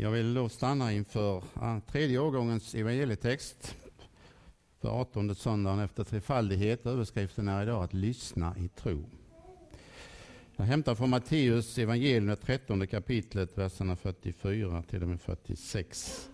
Jag 0.00 0.10
vill 0.10 0.34
då 0.34 0.48
stanna 0.48 0.92
inför 0.92 1.44
ah, 1.54 1.80
tredje 1.80 2.18
årgångens 2.18 2.74
evangelietext 2.74 3.76
för 4.80 4.88
18 4.88 5.34
söndagen 5.34 5.78
efter 5.78 6.04
trefaldighet. 6.04 6.86
Överskriften 6.86 7.48
är 7.48 7.62
idag 7.62 7.84
att 7.84 7.94
lyssna 7.94 8.54
i 8.58 8.68
tro. 8.68 9.04
Jag 10.56 10.64
hämtar 10.64 10.94
från 10.94 11.10
Matteus 11.10 11.78
evangelium, 11.78 12.36
13 12.42 12.86
kapitlet, 12.86 13.58
verserna 13.58 13.96
44 13.96 14.82
till 14.82 15.02
och 15.02 15.08
med 15.08 15.20
46. 15.20 16.28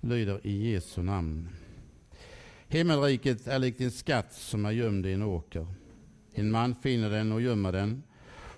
Lyder 0.00 0.46
i 0.46 0.72
Jesu 0.72 1.02
namn. 1.02 1.48
Himmelriket 2.68 3.46
är 3.46 3.58
likt 3.58 3.80
en 3.80 3.90
skatt 3.90 4.32
som 4.32 4.64
är 4.64 4.70
gömd 4.70 5.06
i 5.06 5.12
en 5.12 5.22
åker. 5.22 5.66
En 6.34 6.50
man 6.50 6.74
finner 6.74 7.10
den 7.10 7.32
och 7.32 7.42
gömmer 7.42 7.72
den 7.72 8.02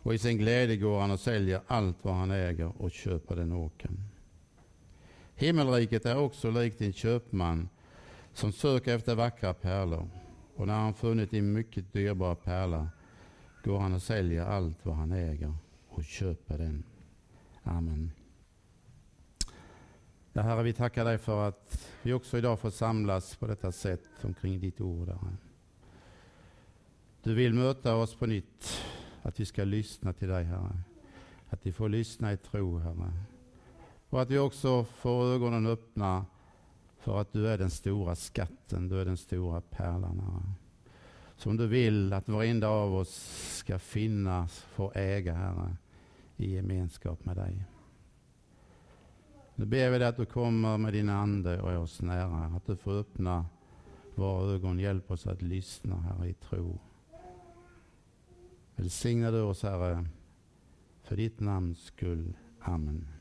och 0.02 0.14
i 0.14 0.18
sin 0.18 0.38
glädje 0.38 0.77
går 0.77 1.00
han 1.00 1.10
och 1.10 1.20
säljer 1.20 1.60
allt 1.66 1.96
vad 2.02 2.14
han 2.14 2.30
äger 2.30 2.82
och 2.82 2.90
köper 2.90 3.36
den 3.36 3.52
åkern. 3.52 4.15
Himmelriket 5.38 6.06
är 6.06 6.18
också 6.18 6.50
likt 6.50 6.80
en 6.80 6.92
köpman 6.92 7.68
som 8.32 8.52
söker 8.52 8.96
efter 8.96 9.14
vackra 9.14 9.54
pärlor 9.54 10.09
och 10.54 10.66
när 10.66 10.74
han 10.74 10.95
funnit 10.95 11.34
en 11.34 11.52
mycket 11.52 11.92
dyrbar 11.92 12.34
pärla 12.34 12.88
går 13.64 13.78
han 13.78 13.92
och 13.92 14.02
säljer 14.02 14.45
allt 14.45 14.86
vad 14.86 14.96
han 14.96 15.12
äger 15.12 15.54
och 15.88 16.04
köper 16.04 16.59
den. 16.59 16.84
Amen. 17.62 18.12
Ja, 20.32 20.42
Herre, 20.42 20.62
vi 20.62 20.72
tackar 20.72 21.04
dig 21.04 21.18
för 21.18 21.48
att 21.48 21.90
vi 22.02 22.12
också 22.12 22.38
idag 22.38 22.60
får 22.60 22.70
samlas 22.70 23.37
på 23.37 23.46
detta 23.46 23.73
sätt 23.73 24.09
omkring 24.23 24.60
ditt 24.60 24.80
ord. 24.80 25.09
Herre. 25.09 25.37
Du 27.23 27.34
vill 27.34 27.54
möta 27.54 27.96
oss 27.96 28.14
på 28.14 28.26
nytt, 28.26 28.82
att 29.23 29.40
vi 29.40 29.45
ska 29.45 29.64
lyssna 29.64 30.12
till 30.12 30.29
dig, 30.29 30.45
Herre. 30.45 30.79
Att 31.48 31.66
vi 31.66 31.73
får 31.73 31.88
lyssna 31.88 32.32
i 32.32 32.37
tro, 32.37 32.79
Herre. 32.79 33.12
Och 34.10 34.23
att 34.23 34.30
vi 34.30 34.38
också 34.38 34.85
får 34.85 35.24
ögonen 35.24 35.66
öppna 35.66 36.26
för 36.99 37.21
att 37.21 37.32
du 37.32 37.49
är 37.49 37.59
den 37.59 37.71
stora 37.71 38.15
skatten, 38.15 38.88
du 38.88 39.01
är 39.01 39.04
den 39.04 39.16
stora 39.16 39.60
pärlan, 39.60 40.21
Herre. 40.21 40.52
Som 41.37 41.57
du 41.57 41.66
vill 41.66 42.13
att 42.13 42.29
varenda 42.29 42.68
av 42.68 42.95
oss 42.95 43.15
ska 43.59 43.79
finnas, 43.79 44.60
få 44.60 44.93
äga, 44.95 45.35
Herre, 45.35 45.76
i 46.37 46.54
gemenskap 46.54 47.24
med 47.24 47.37
dig. 47.37 47.65
Nu 49.54 49.65
ber 49.65 49.90
vi 49.90 49.98
dig 49.98 50.09
att 50.09 50.16
du 50.16 50.26
kommer 50.26 50.79
med 50.79 50.93
din 50.93 51.09
Ande 51.09 51.63
och 51.63 51.73
är 51.73 51.79
oss 51.79 52.01
nära. 52.01 52.57
Att 52.57 52.66
du 52.66 52.76
får 52.76 52.93
öppna 52.93 53.46
våra 54.15 54.52
ögon. 54.52 54.79
Hjälp 54.79 55.10
oss 55.10 55.26
att 55.26 55.43
lyssna, 55.43 55.96
Herre, 55.96 56.29
i 56.29 56.35
tro. 56.35 56.79
Välsigna 58.76 59.30
du 59.30 59.41
oss, 59.41 59.63
Herre, 59.63 60.07
för 61.02 61.16
ditt 61.16 61.41
namns 61.41 61.79
skull. 61.85 62.37
Amen. 62.60 63.15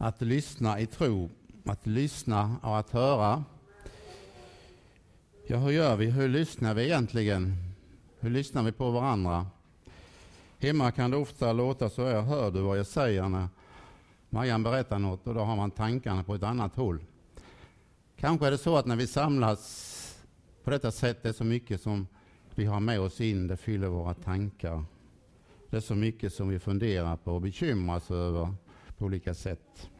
Att 0.00 0.22
lyssna 0.22 0.80
i 0.80 0.86
tro, 0.86 1.30
att 1.64 1.86
lyssna 1.86 2.56
och 2.62 2.78
att 2.78 2.90
höra. 2.90 3.44
Ja, 5.46 5.56
hur 5.56 5.70
gör 5.70 5.96
vi? 5.96 6.06
Hur 6.06 6.28
lyssnar 6.28 6.74
vi 6.74 6.84
egentligen? 6.84 7.56
Hur 8.20 8.30
lyssnar 8.30 8.62
vi 8.62 8.72
på 8.72 8.90
varandra? 8.90 9.46
Hemma 10.58 10.90
kan 10.90 11.10
det 11.10 11.16
ofta 11.16 11.52
låta 11.52 11.90
så 11.90 12.06
här, 12.06 12.20
hör 12.20 12.50
du 12.50 12.60
vad 12.60 12.78
jag 12.78 12.86
säger 12.86 13.28
när 13.28 13.48
Marianne 14.30 14.64
berättar 14.64 14.98
något 14.98 15.26
och 15.26 15.34
då 15.34 15.40
har 15.40 15.56
man 15.56 15.70
tankarna 15.70 16.22
på 16.24 16.34
ett 16.34 16.42
annat 16.42 16.76
håll. 16.76 17.04
Kanske 18.16 18.46
är 18.46 18.50
det 18.50 18.58
så 18.58 18.76
att 18.76 18.86
när 18.86 18.96
vi 18.96 19.06
samlas 19.06 20.18
på 20.64 20.70
detta 20.70 20.90
sätt 20.90 21.22
det 21.22 21.28
är 21.28 21.32
så 21.32 21.44
mycket 21.44 21.82
som 21.82 22.06
vi 22.54 22.64
har 22.64 22.80
med 22.80 23.00
oss 23.00 23.20
in, 23.20 23.46
det 23.46 23.56
fyller 23.56 23.88
våra 23.88 24.14
tankar. 24.14 24.84
Det 25.70 25.76
är 25.76 25.80
så 25.80 25.94
mycket 25.94 26.34
som 26.34 26.48
vi 26.48 26.58
funderar 26.58 27.16
på 27.16 27.32
och 27.32 27.40
bekymras 27.40 28.10
över 28.10 28.54
på 28.98 29.04
olika 29.04 29.34
sätt. 29.34 29.90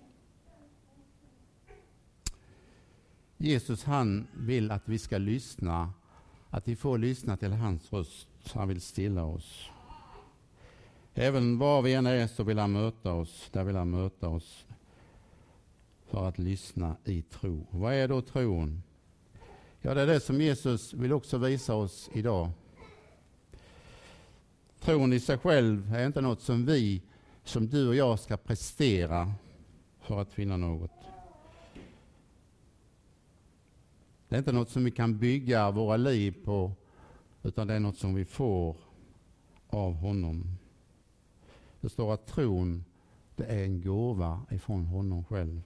Jesus 3.37 3.85
han 3.85 4.27
vill 4.35 4.71
att 4.71 4.89
vi 4.89 4.99
ska 4.99 5.19
lyssna, 5.19 5.93
att 6.51 6.69
vi 6.69 6.77
får 6.77 6.99
lyssna 6.99 7.37
till 7.37 7.53
hans 7.53 7.93
röst. 7.93 8.29
Han 8.55 8.69
vill 8.69 8.81
stilla 8.81 9.25
oss. 9.25 9.71
Även 11.15 11.59
var 11.59 11.83
vi 11.83 11.95
än 11.95 12.07
är 12.07 12.27
så 12.27 12.43
vill 12.43 12.59
han 12.59 12.73
möta 12.73 13.13
oss. 13.13 13.49
Där 13.53 13.65
vill 13.65 13.77
han 13.77 13.91
möta 13.91 14.29
oss 14.29 14.67
för 16.07 16.29
att 16.29 16.39
lyssna 16.39 16.97
i 17.05 17.23
tro. 17.23 17.67
Vad 17.71 17.95
är 17.95 18.09
då 18.09 18.23
tron? 18.23 18.83
Ja, 19.81 19.95
det 19.95 20.01
är 20.03 20.07
det 20.07 20.21
som 20.21 20.41
Jesus 20.41 20.95
vill 20.95 21.13
också 21.13 21.39
visa 21.39 21.75
oss 21.75 22.11
idag. 22.13 22.51
Tron 24.81 25.13
i 25.13 25.21
sig 25.21 25.39
själv 25.39 25.95
är 25.95 26.07
inte 26.07 26.21
något 26.21 26.41
som 26.41 26.67
vi, 26.67 27.03
som 27.49 27.69
du 27.69 27.89
och 27.89 27.95
jag, 27.95 28.19
ska 28.19 28.37
prestera 28.37 29.33
för 30.01 30.21
att 30.21 30.33
finna 30.33 30.57
något. 30.57 30.91
Det 34.29 34.37
är 34.37 34.39
inte 34.39 34.53
något 34.53 34.71
som 34.71 34.85
vi 34.85 34.91
kan 34.91 35.19
bygga 35.19 35.71
våra 35.71 35.97
liv 35.97 36.35
på, 36.45 36.73
utan 37.43 37.67
det 37.67 37.75
är 37.75 37.81
något 37.81 37.99
som 37.99 38.15
vi 38.15 38.25
får 38.25 38.77
av 39.71 39.93
honom. 39.93 40.59
Det 41.81 41.89
står 41.89 42.15
att 42.15 42.27
tron, 42.27 42.85
det 43.37 43.45
är 43.45 43.65
en 43.65 43.81
gåva 43.83 44.41
ifrån 44.51 44.85
honom 44.85 45.25
själv. 45.25 45.63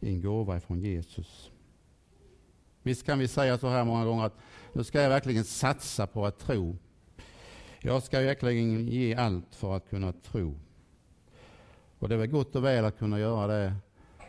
En 0.00 0.20
gåva 0.20 0.56
ifrån 0.56 0.80
Jesus. 0.80 1.50
Visst 2.82 3.06
kan 3.06 3.18
vi 3.18 3.28
säga 3.28 3.58
så 3.58 3.68
här 3.68 3.84
många 3.84 4.04
gånger 4.04 4.24
att 4.24 4.38
nu 4.72 4.84
ska 4.84 5.02
jag 5.02 5.08
verkligen 5.08 5.44
satsa 5.44 6.06
på 6.06 6.26
att 6.26 6.38
tro. 6.38 6.76
Jag 7.86 8.02
ska 8.02 8.20
verkligen 8.20 8.88
ge 8.88 9.14
allt 9.14 9.54
för 9.54 9.76
att 9.76 9.88
kunna 9.90 10.12
tro. 10.12 10.54
Och 11.98 12.08
det 12.08 12.14
är 12.14 12.26
gott 12.26 12.56
och 12.56 12.64
väl 12.64 12.84
att 12.84 12.98
kunna 12.98 13.18
göra 13.18 13.46
det, 13.46 13.74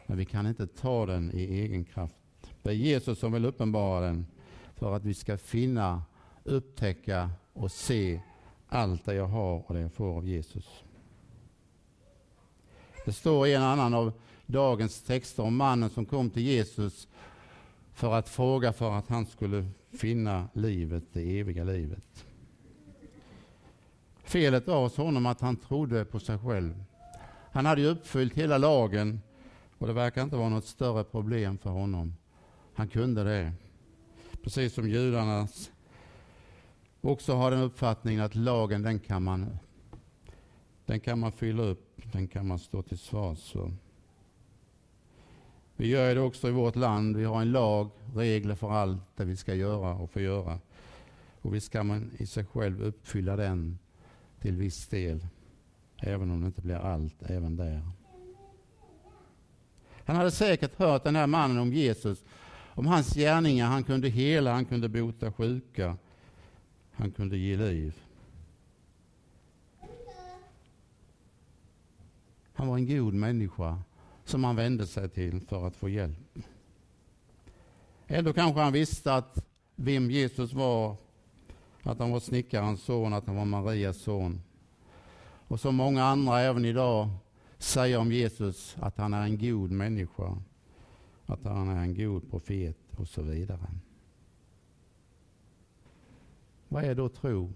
men 0.06 0.18
vi 0.18 0.26
kan 0.26 0.48
inte 0.48 0.68
ta 0.68 1.06
den 1.06 1.32
i 1.34 1.44
egen 1.44 1.86
kraft. 1.86 2.16
Det 2.62 2.70
är 2.70 2.74
Jesus 2.74 3.20
som 3.20 3.32
vill 3.32 3.46
uppenbara 3.46 4.06
den 4.06 4.26
för 4.76 4.96
att 4.96 5.06
vi 5.06 5.14
ska 5.14 5.38
finna, 5.38 6.04
upptäcka 6.44 7.30
och 7.54 7.72
se 7.72 8.20
allt 8.68 9.06
det 9.06 9.14
jag 9.14 9.28
har 9.28 9.64
och 9.68 9.74
det 9.74 9.82
jag 9.82 9.94
får 9.94 10.18
av 10.18 10.28
Jesus. 10.28 10.84
Det 13.06 13.14
står 13.14 13.48
i 13.48 13.54
en 13.54 13.64
annan 13.64 13.94
av 13.94 14.12
dagens 14.46 15.02
texter 15.02 15.44
om 15.44 15.56
mannen 15.56 15.90
som 15.90 16.06
kom 16.06 16.30
till 16.30 16.44
Jesus 16.44 17.08
för 17.94 18.14
att 18.14 18.30
fråga 18.30 18.74
för 18.74 18.92
att 18.92 19.08
han 19.08 19.26
skulle 19.26 19.66
finna 19.92 20.48
livet, 20.54 21.04
det 21.14 21.40
eviga 21.40 21.64
livet. 21.64 22.26
Felet 24.36 24.68
var 24.68 24.82
hos 24.82 24.98
honom 24.98 25.26
att 25.26 25.42
han 25.42 25.56
trodde 25.56 26.06
på 26.06 26.20
sig 26.20 26.38
själv. 26.38 26.84
Han 27.52 27.66
hade 27.66 27.82
ju 27.82 27.88
uppfyllt 27.88 28.34
hela 28.34 28.58
lagen 28.58 29.22
och 29.78 29.88
det 29.88 29.94
verkar 29.94 30.24
inte 30.24 30.36
vara 30.36 30.50
något 30.50 30.66
större 30.66 31.04
problem 31.04 31.58
för 31.58 31.70
honom. 31.70 32.16
Han 32.74 32.88
kunde 32.88 33.24
det. 33.24 33.54
Precis 34.44 34.74
som 34.74 34.90
judarna 34.90 35.48
också 37.02 37.34
har 37.34 37.52
den 37.52 37.62
uppfattningen 37.62 38.22
att 38.22 38.36
lagen 38.36 38.82
den 38.82 39.00
kan 39.00 39.24
man, 39.24 39.58
den 40.86 41.00
kan 41.00 41.20
man 41.20 41.32
fylla 41.32 41.64
upp, 41.64 42.02
den 42.12 42.28
kan 42.28 42.48
man 42.48 42.60
stå 42.60 42.82
till 42.82 42.98
svars 42.98 43.52
för. 43.52 43.72
Vi 45.76 45.88
gör 45.88 46.16
det 46.16 46.22
också 46.22 46.48
i 46.48 46.52
vårt 46.52 46.76
land. 46.76 47.18
Vi 47.18 47.24
har 47.24 47.42
en 47.42 47.52
lag, 47.52 47.90
regler 48.16 48.56
för 48.56 48.72
allt 48.72 49.02
det 49.16 49.26
vi 49.26 49.36
ska 49.36 49.54
göra 49.54 49.94
och 49.94 50.12
få 50.12 50.20
göra. 50.20 50.60
Och 51.42 51.56
visst 51.56 51.72
kan 51.72 51.88
man 51.88 52.12
i 52.18 52.26
sig 52.26 52.46
själv 52.46 52.84
uppfylla 52.84 53.36
den 53.36 53.80
till 54.42 54.58
viss 54.58 54.88
del. 54.88 55.28
Även 55.98 56.32
om 56.32 56.42
det 56.42 56.48
inte 56.48 56.62
blir 56.62 56.76
allt 56.76 57.24
även 57.24 57.56
där. 57.56 57.82
Han 60.06 60.16
hade 60.16 60.32
säkert 60.32 60.76
hört 60.76 61.04
den 61.04 61.16
här 61.16 61.28
mannen 61.28 61.58
om 61.58 61.74
Jesus. 61.74 62.24
Om 62.74 62.86
hans 62.86 63.14
gärningar. 63.14 63.68
Han 63.68 63.84
kunde 63.84 64.10
hela, 64.10 64.54
han 64.54 64.66
kunde 64.66 64.90
bota 64.90 65.32
sjuka. 65.32 65.98
Han 66.92 67.12
kunde 67.12 67.38
ge 67.38 67.58
liv. 67.58 68.02
Han 72.54 72.68
var 72.68 72.78
en 72.78 72.88
god 72.88 73.14
människa 73.14 73.80
som 74.26 74.44
han 74.44 74.56
vände 74.56 74.88
sig 74.88 75.10
till 75.10 75.42
för 75.42 75.68
att 75.68 75.76
få 75.76 75.90
hjälp. 75.90 76.18
Ändå 78.08 78.34
kanske 78.34 78.62
han 78.62 78.74
visste 78.74 79.14
att 79.14 79.46
vem 79.76 80.12
Jesus 80.12 80.54
var, 80.54 80.98
att 81.86 82.00
han 82.00 82.12
var 82.12 82.20
snickarens 82.20 82.84
son, 82.84 83.14
att 83.14 83.28
han 83.28 83.36
var 83.36 83.46
Marias 83.46 83.98
son. 83.98 84.42
Och 85.48 85.60
som 85.60 85.76
många 85.76 86.04
andra 86.04 86.42
även 86.42 86.66
idag 86.66 87.10
säger 87.58 87.98
om 87.98 88.12
Jesus 88.12 88.76
att 88.80 88.98
han 88.98 89.14
är 89.14 89.22
en 89.22 89.38
god 89.38 89.72
människa, 89.72 90.38
att 91.26 91.44
han 91.44 91.70
är 91.70 91.82
en 91.82 91.96
god 91.96 92.30
profet 92.30 92.78
och 92.98 93.08
så 93.08 93.22
vidare. 93.22 93.68
Vad 96.68 96.84
är 96.84 96.96
då 96.96 97.10
tro? 97.10 97.54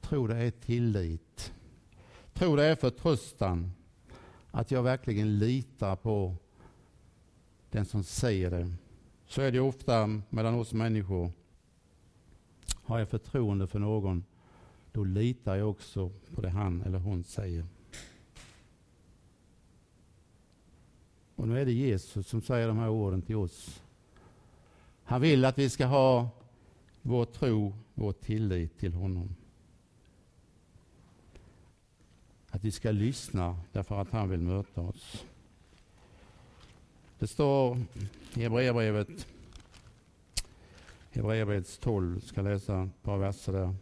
Tro 0.00 0.26
det 0.26 0.36
är 0.36 0.50
tillit. 0.50 1.52
Tro 2.32 2.56
det 2.56 2.64
är 2.64 2.76
förtröstan. 2.76 3.72
Att 4.50 4.70
jag 4.70 4.82
verkligen 4.82 5.38
litar 5.38 5.96
på 5.96 6.36
den 7.70 7.84
som 7.84 8.04
säger 8.04 8.50
det. 8.50 8.72
Så 9.26 9.42
är 9.42 9.52
det 9.52 9.60
ofta 9.60 10.20
mellan 10.28 10.54
oss 10.54 10.72
människor. 10.72 11.32
Har 12.90 12.98
jag 12.98 13.08
förtroende 13.08 13.66
för 13.66 13.78
någon, 13.78 14.24
då 14.92 15.04
litar 15.04 15.56
jag 15.56 15.70
också 15.70 16.10
på 16.34 16.40
det 16.40 16.48
han 16.48 16.82
eller 16.82 16.98
hon 16.98 17.24
säger. 17.24 17.66
Och 21.36 21.48
nu 21.48 21.60
är 21.60 21.64
det 21.64 21.72
Jesus 21.72 22.28
som 22.28 22.42
säger 22.42 22.68
de 22.68 22.78
här 22.78 22.88
orden 22.88 23.22
till 23.22 23.36
oss. 23.36 23.82
Han 25.04 25.20
vill 25.20 25.44
att 25.44 25.58
vi 25.58 25.70
ska 25.70 25.86
ha 25.86 26.28
vår 27.02 27.24
tro, 27.24 27.74
vår 27.94 28.12
tillit 28.12 28.78
till 28.78 28.94
honom. 28.94 29.34
Att 32.50 32.64
vi 32.64 32.70
ska 32.70 32.90
lyssna 32.90 33.60
därför 33.72 34.00
att 34.00 34.10
han 34.10 34.28
vill 34.28 34.40
möta 34.40 34.80
oss. 34.80 35.24
Det 37.18 37.26
står 37.26 37.78
i 38.34 38.42
Hebreerbrevet, 38.42 39.26
Hebreerbrevets 41.10 41.78
12, 41.78 42.20
ska 42.20 42.42
läsa 42.42 42.82
ett 42.82 43.02
par 43.02 43.18
verser 43.18 43.52
där. 43.52 43.74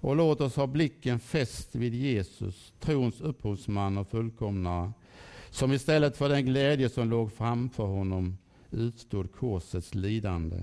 Och 0.00 0.16
låt 0.16 0.40
oss 0.40 0.56
ha 0.56 0.66
blicken 0.66 1.18
fäst 1.18 1.74
vid 1.74 1.94
Jesus, 1.94 2.72
trons 2.80 3.20
upphovsman 3.20 3.98
och 3.98 4.08
fullkomnare, 4.08 4.92
som 5.50 5.72
istället 5.72 6.16
för 6.16 6.28
den 6.28 6.44
glädje 6.44 6.88
som 6.88 7.10
låg 7.10 7.32
framför 7.32 7.86
honom 7.86 8.38
utstod 8.70 9.32
korsets 9.32 9.94
lidande 9.94 10.62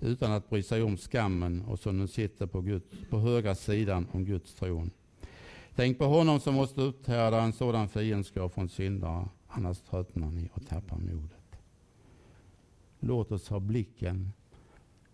utan 0.00 0.32
att 0.32 0.50
bry 0.50 0.62
sig 0.62 0.82
om 0.82 0.96
skammen 0.96 1.62
och 1.62 1.78
som 1.78 1.98
nu 1.98 2.06
sitter 2.06 2.46
på, 2.46 2.60
Gud, 2.60 2.82
på 3.10 3.18
högra 3.18 3.54
sidan 3.54 4.06
om 4.12 4.24
Guds 4.24 4.54
tron. 4.54 4.90
Tänk 5.74 5.98
på 5.98 6.04
honom 6.04 6.40
som 6.40 6.54
måste 6.54 6.80
uthärda 6.80 7.42
en 7.42 7.52
sådan 7.52 7.88
fiendskap 7.88 8.54
från 8.54 8.68
syndare, 8.68 9.28
annars 9.48 9.80
tröttnar 9.80 10.30
ni 10.30 10.48
och 10.54 10.66
tappar 10.66 10.96
modet. 10.96 11.58
Låt 13.00 13.32
oss 13.32 13.48
ha 13.48 13.60
blicken, 13.60 14.32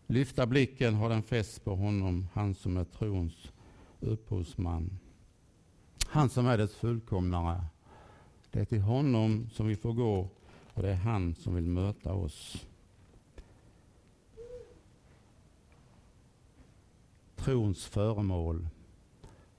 lyfta 0.06 0.46
blicken, 0.46 0.94
ha 0.94 1.08
den 1.08 1.22
fäst 1.22 1.64
på 1.64 1.74
honom, 1.74 2.28
han 2.32 2.54
som 2.54 2.76
är 2.76 2.84
trons 2.84 3.52
upphovsman. 4.00 4.98
Han 6.06 6.28
som 6.28 6.46
är 6.46 6.58
dess 6.58 6.74
fullkomnare. 6.74 7.64
Det 8.50 8.60
är 8.60 8.64
till 8.64 8.80
honom 8.80 9.48
som 9.52 9.66
vi 9.66 9.76
får 9.76 9.92
gå 9.92 10.28
och 10.74 10.82
det 10.82 10.90
är 10.90 10.94
han 10.94 11.34
som 11.34 11.54
vill 11.54 11.68
möta 11.68 12.12
oss. 12.12 12.66
Trons 17.36 17.84
föremål. 17.84 18.68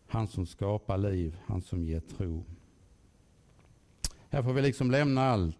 Han 0.07 0.27
som 0.27 0.45
skapar 0.45 0.97
liv, 0.97 1.37
han 1.45 1.61
som 1.61 1.83
ger 1.83 1.99
tro. 1.99 2.43
Här 4.29 4.43
får 4.43 4.53
vi 4.53 4.61
liksom 4.61 4.91
lämna 4.91 5.21
allt. 5.21 5.57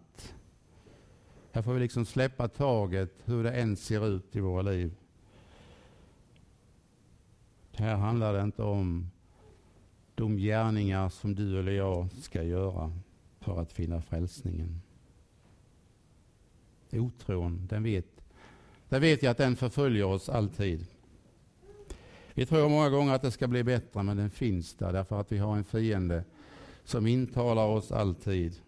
Här 1.56 1.62
får 1.62 1.74
vi 1.74 1.80
liksom 1.80 2.04
släppa 2.04 2.48
taget 2.48 3.10
hur 3.24 3.44
det 3.44 3.50
än 3.50 3.76
ser 3.76 4.08
ut 4.08 4.36
i 4.36 4.40
våra 4.40 4.62
liv. 4.62 4.94
Här 7.72 7.96
handlar 7.96 8.32
det 8.32 8.42
inte 8.42 8.62
om 8.62 9.10
de 10.14 10.36
gärningar 10.36 11.08
som 11.08 11.34
du 11.34 11.58
eller 11.58 11.72
jag 11.72 12.12
ska 12.12 12.42
göra 12.42 12.92
för 13.40 13.60
att 13.60 13.72
finna 13.72 14.02
frälsningen. 14.02 14.80
Otron, 16.92 17.66
den 17.66 17.82
vet, 17.82 18.24
den 18.88 19.00
vet 19.00 19.22
jag 19.22 19.30
att 19.30 19.38
den 19.38 19.56
förföljer 19.56 20.04
oss 20.04 20.28
alltid. 20.28 20.86
Vi 22.34 22.46
tror 22.46 22.68
många 22.68 22.90
gånger 22.90 23.14
att 23.14 23.22
det 23.22 23.30
ska 23.30 23.48
bli 23.48 23.64
bättre, 23.64 24.02
men 24.02 24.16
den 24.16 24.30
finns 24.30 24.74
där 24.74 24.92
därför 24.92 25.20
att 25.20 25.32
vi 25.32 25.38
har 25.38 25.56
en 25.56 25.64
fiende 25.64 26.24
som 26.84 27.06
intalar 27.06 27.66
oss 27.66 27.92
alltid 27.92 28.60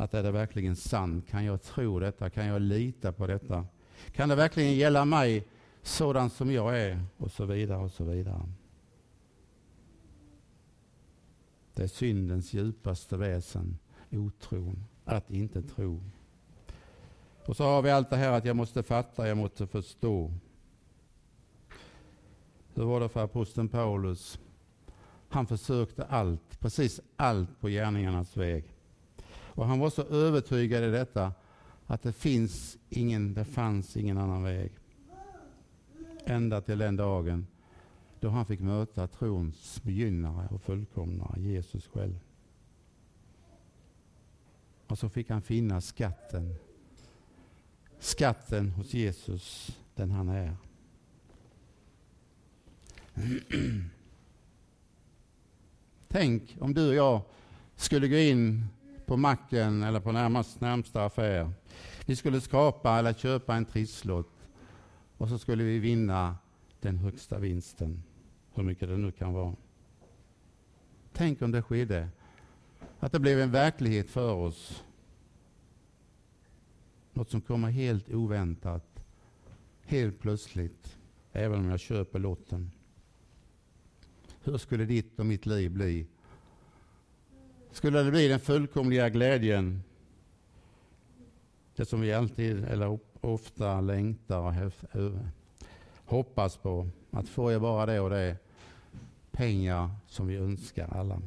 att 0.00 0.14
är 0.14 0.22
det 0.22 0.30
verkligen 0.30 0.76
sant? 0.76 1.28
Kan 1.28 1.44
jag 1.44 1.62
tro 1.62 2.00
detta? 2.00 2.30
Kan 2.30 2.46
jag 2.46 2.62
lita 2.62 3.12
på 3.12 3.26
detta? 3.26 3.66
Kan 4.12 4.28
det 4.28 4.34
verkligen 4.34 4.74
gälla 4.74 5.04
mig 5.04 5.46
sådan 5.82 6.30
som 6.30 6.52
jag 6.52 6.80
är? 6.80 7.04
Och 7.16 7.30
så 7.30 7.44
vidare 7.44 7.78
och 7.78 7.90
så 7.90 8.04
vidare. 8.04 8.42
Det 11.74 11.82
är 11.82 11.88
syndens 11.88 12.52
djupaste 12.52 13.16
väsen, 13.16 13.78
otron, 14.10 14.84
att 15.04 15.30
inte 15.30 15.62
tro. 15.62 16.00
Och 17.46 17.56
så 17.56 17.64
har 17.64 17.82
vi 17.82 17.90
allt 17.90 18.10
det 18.10 18.16
här 18.16 18.32
att 18.32 18.44
jag 18.44 18.56
måste 18.56 18.82
fatta, 18.82 19.28
jag 19.28 19.36
måste 19.36 19.66
förstå. 19.66 20.32
Hur 22.74 22.84
var 22.84 23.00
det 23.00 23.08
för 23.08 23.24
aposteln 23.24 23.68
Paulus? 23.68 24.38
Han 25.28 25.46
försökte 25.46 26.04
allt, 26.04 26.60
precis 26.60 27.00
allt 27.16 27.60
på 27.60 27.68
gärningarnas 27.68 28.36
väg. 28.36 28.64
Och 29.60 29.66
han 29.66 29.78
var 29.78 29.90
så 29.90 30.02
övertygad 30.02 30.84
i 30.84 30.90
detta 30.90 31.32
att 31.86 32.02
det 32.02 32.12
finns 32.12 32.78
ingen, 32.88 33.34
det 33.34 33.44
fanns 33.44 33.96
ingen 33.96 34.18
annan 34.18 34.42
väg. 34.42 34.72
Ända 36.24 36.60
till 36.60 36.78
den 36.78 36.96
dagen 36.96 37.46
då 38.20 38.28
han 38.28 38.46
fick 38.46 38.60
möta 38.60 39.06
trons 39.06 39.82
begynnare 39.82 40.48
och 40.50 40.62
fullkomnare, 40.62 41.40
Jesus 41.40 41.86
själv. 41.86 42.20
Och 44.86 44.98
så 44.98 45.08
fick 45.08 45.30
han 45.30 45.42
finna 45.42 45.80
skatten. 45.80 46.54
Skatten 47.98 48.70
hos 48.70 48.94
Jesus, 48.94 49.78
den 49.94 50.10
han 50.10 50.28
är. 50.28 50.56
Tänk 56.08 56.56
om 56.60 56.74
du 56.74 56.88
och 56.88 56.94
jag 56.94 57.22
skulle 57.76 58.08
gå 58.08 58.16
in 58.16 58.66
på 59.10 59.16
macken 59.16 59.82
eller 59.82 60.00
på 60.00 60.12
närmast, 60.12 60.60
närmsta 60.60 61.04
affär. 61.04 61.50
Vi 62.06 62.16
skulle 62.16 62.40
skapa 62.40 62.98
eller 62.98 63.12
köpa 63.12 63.54
en 63.54 63.64
trisslott 63.64 64.48
och 65.16 65.28
så 65.28 65.38
skulle 65.38 65.64
vi 65.64 65.78
vinna 65.78 66.36
den 66.80 66.96
högsta 66.96 67.38
vinsten, 67.38 68.02
hur 68.54 68.62
mycket 68.62 68.88
det 68.88 68.96
nu 68.96 69.12
kan 69.12 69.32
vara. 69.32 69.56
Tänk 71.12 71.42
om 71.42 71.50
det 71.50 71.62
skedde, 71.62 72.08
att 73.00 73.12
det 73.12 73.20
blev 73.20 73.40
en 73.40 73.50
verklighet 73.50 74.10
för 74.10 74.32
oss. 74.32 74.84
Något 77.12 77.30
som 77.30 77.40
kommer 77.40 77.70
helt 77.70 78.10
oväntat, 78.10 79.04
helt 79.82 80.20
plötsligt, 80.20 80.98
även 81.32 81.58
om 81.58 81.70
jag 81.70 81.80
köper 81.80 82.18
lotten. 82.18 82.70
Hur 84.42 84.58
skulle 84.58 84.84
ditt 84.84 85.18
och 85.18 85.26
mitt 85.26 85.46
liv 85.46 85.70
bli? 85.70 86.06
Skulle 87.72 88.02
det 88.02 88.10
bli 88.10 88.28
den 88.28 88.40
fullkomliga 88.40 89.08
glädjen, 89.08 89.82
det 91.76 91.84
som 91.84 92.00
vi 92.00 92.12
alltid 92.12 92.64
eller 92.64 92.98
ofta 93.20 93.80
längtar 93.80 94.38
och 94.38 94.54
hoppas 96.04 96.56
på, 96.56 96.88
att 97.10 97.28
få 97.28 97.52
jag 97.52 97.62
bara 97.62 97.86
det 97.86 98.00
och 98.00 98.10
det, 98.10 98.36
pengar 99.30 99.90
som 100.06 100.26
vi 100.26 100.36
önskar 100.36 100.88
alla. 100.88 101.22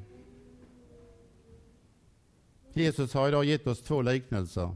Jesus 2.73 3.13
har 3.13 3.27
idag 3.27 3.45
gett 3.45 3.67
oss 3.67 3.81
två 3.81 4.01
liknelser 4.01 4.75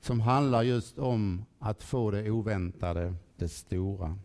som 0.00 0.20
handlar 0.20 0.62
just 0.62 0.98
om 0.98 1.44
att 1.58 1.82
få 1.82 2.10
det 2.10 2.30
oväntade, 2.30 3.14
det 3.36 3.48
stora. 3.48 4.18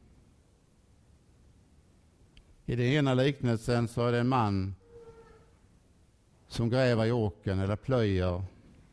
I 2.66 2.76
den 2.76 2.86
ena 2.86 3.14
liknelsen 3.14 3.88
så 3.88 4.08
är 4.08 4.12
det 4.12 4.20
en 4.20 4.28
man 4.28 4.76
som 6.52 6.70
gräver 6.70 7.06
i 7.06 7.12
åkern 7.12 7.60
eller 7.60 7.76
plöjer, 7.76 8.44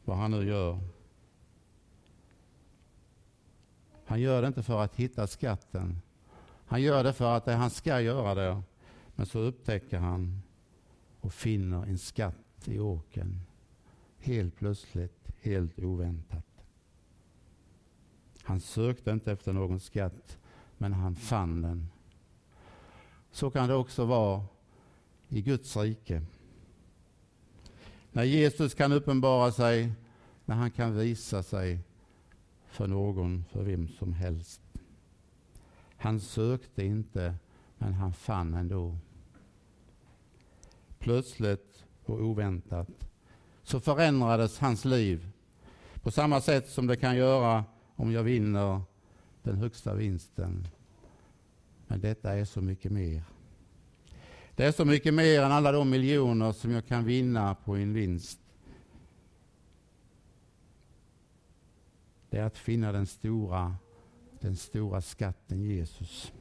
vad 0.05 0.17
han 0.17 0.31
nu 0.31 0.45
gör. 0.49 0.79
Han 4.05 4.21
gör 4.21 4.43
det 4.43 4.49
inte 4.49 4.63
för 4.63 4.83
att 4.83 4.97
hitta 4.97 5.27
skatten. 5.27 6.01
Han 6.67 6.83
gör 6.83 7.05
det 7.05 7.13
för 7.13 7.37
att 7.37 7.45
det 7.45 7.53
han 7.53 7.71
ska 7.71 8.01
göra 8.01 8.35
det. 8.35 8.63
Men 9.15 9.27
så 9.27 9.39
upptäcker 9.39 9.99
han 9.99 10.43
och 11.21 11.33
finner 11.33 11.83
en 11.83 11.99
skatt 11.99 12.69
i 12.69 12.79
åken. 12.79 13.41
Helt 14.19 14.57
plötsligt, 14.57 15.29
helt 15.41 15.79
oväntat. 15.79 16.65
Han 18.43 18.61
sökte 18.61 19.11
inte 19.11 19.33
efter 19.33 19.53
någon 19.53 19.81
skatt, 19.81 20.39
men 20.77 20.93
han 20.93 21.17
fann 21.17 21.63
den. 21.63 21.89
Så 23.31 23.51
kan 23.51 23.69
det 23.69 23.75
också 23.75 24.05
vara 24.05 24.45
i 25.29 25.43
Guds 25.43 25.77
rike. 25.77 26.23
När 28.13 28.25
Jesus 28.25 28.75
kan 28.75 28.93
uppenbara 28.93 29.53
sig, 29.53 29.93
när 30.45 30.55
han 30.55 30.71
kan 30.71 30.99
visa 30.99 31.43
sig 31.43 31.81
för 32.67 32.87
någon, 32.87 33.45
för 33.53 33.63
vem 33.63 33.89
som 33.89 34.13
helst. 34.13 34.61
Han 35.97 36.21
sökte 36.21 36.85
inte, 36.85 37.35
men 37.79 37.93
han 37.93 38.13
fann 38.13 38.55
ändå. 38.55 38.97
Plötsligt 40.99 41.85
och 42.05 42.21
oväntat 42.21 42.89
så 43.63 43.81
förändrades 43.81 44.59
hans 44.59 44.85
liv 44.85 45.31
på 46.03 46.11
samma 46.11 46.41
sätt 46.41 46.69
som 46.69 46.87
det 46.87 46.97
kan 46.97 47.17
göra 47.17 47.65
om 47.97 48.13
jag 48.13 48.23
vinner 48.23 48.81
den 49.43 49.57
högsta 49.57 49.95
vinsten. 49.95 50.69
Men 51.87 52.01
detta 52.01 52.33
är 52.33 52.45
så 52.45 52.61
mycket 52.61 52.93
mer. 52.93 53.23
Det 54.59 54.65
är 54.65 54.73
så 54.73 54.85
mycket 54.85 55.15
mer 55.15 55.43
än 55.43 55.53
alla 55.53 55.73
de 55.73 55.91
miljoner 55.91 56.53
som 56.53 56.71
jag 56.71 56.87
kan 56.87 57.05
vinna 57.05 57.55
på 57.55 57.77
en 57.77 57.93
vinst. 57.93 58.41
Det 62.31 62.39
är 62.39 62.43
att 62.43 62.57
finna 62.57 62.93
den 62.93 63.07
stora, 63.07 63.77
den 64.41 64.57
stora 64.57 65.01
skatten 65.01 65.63
Jesus. 65.63 66.33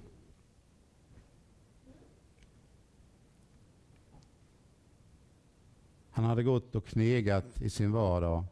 Han 6.10 6.26
hade 6.26 6.44
gått 6.44 6.76
och 6.76 6.86
knegat 6.86 7.62
i 7.62 7.70
sin 7.70 7.92
vardag 7.92 8.46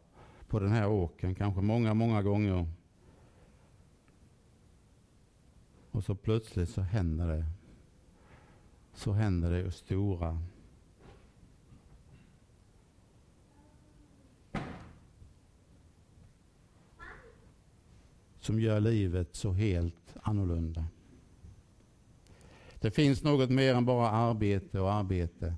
på 0.47 0.59
den 0.59 0.71
här 0.71 0.87
åken, 0.87 1.35
kanske 1.35 1.61
många, 1.61 1.93
många 1.93 2.21
gånger. 2.21 2.67
Och 5.91 6.03
så 6.03 6.15
plötsligt 6.15 6.69
så 6.69 6.81
händer 6.81 7.27
det. 7.27 7.54
Så 8.95 9.11
händer 9.11 9.51
det 9.51 9.71
stora. 9.71 10.39
Som 18.39 18.59
gör 18.59 18.79
livet 18.79 19.35
så 19.35 19.51
helt 19.51 20.15
annorlunda. 20.21 20.85
Det 22.79 22.91
finns 22.91 23.23
något 23.23 23.49
mer 23.49 23.75
än 23.75 23.85
bara 23.85 24.09
arbete 24.09 24.79
och 24.79 24.93
arbete. 24.93 25.55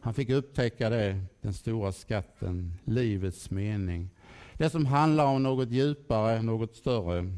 Han 0.00 0.14
fick 0.14 0.30
upptäcka 0.30 0.90
det, 0.90 1.20
den 1.40 1.54
stora 1.54 1.92
skatten, 1.92 2.72
livets 2.84 3.50
mening. 3.50 4.10
Det 4.54 4.70
som 4.70 4.86
handlar 4.86 5.26
om 5.26 5.42
något 5.42 5.70
djupare, 5.70 6.42
något 6.42 6.76
större. 6.76 7.36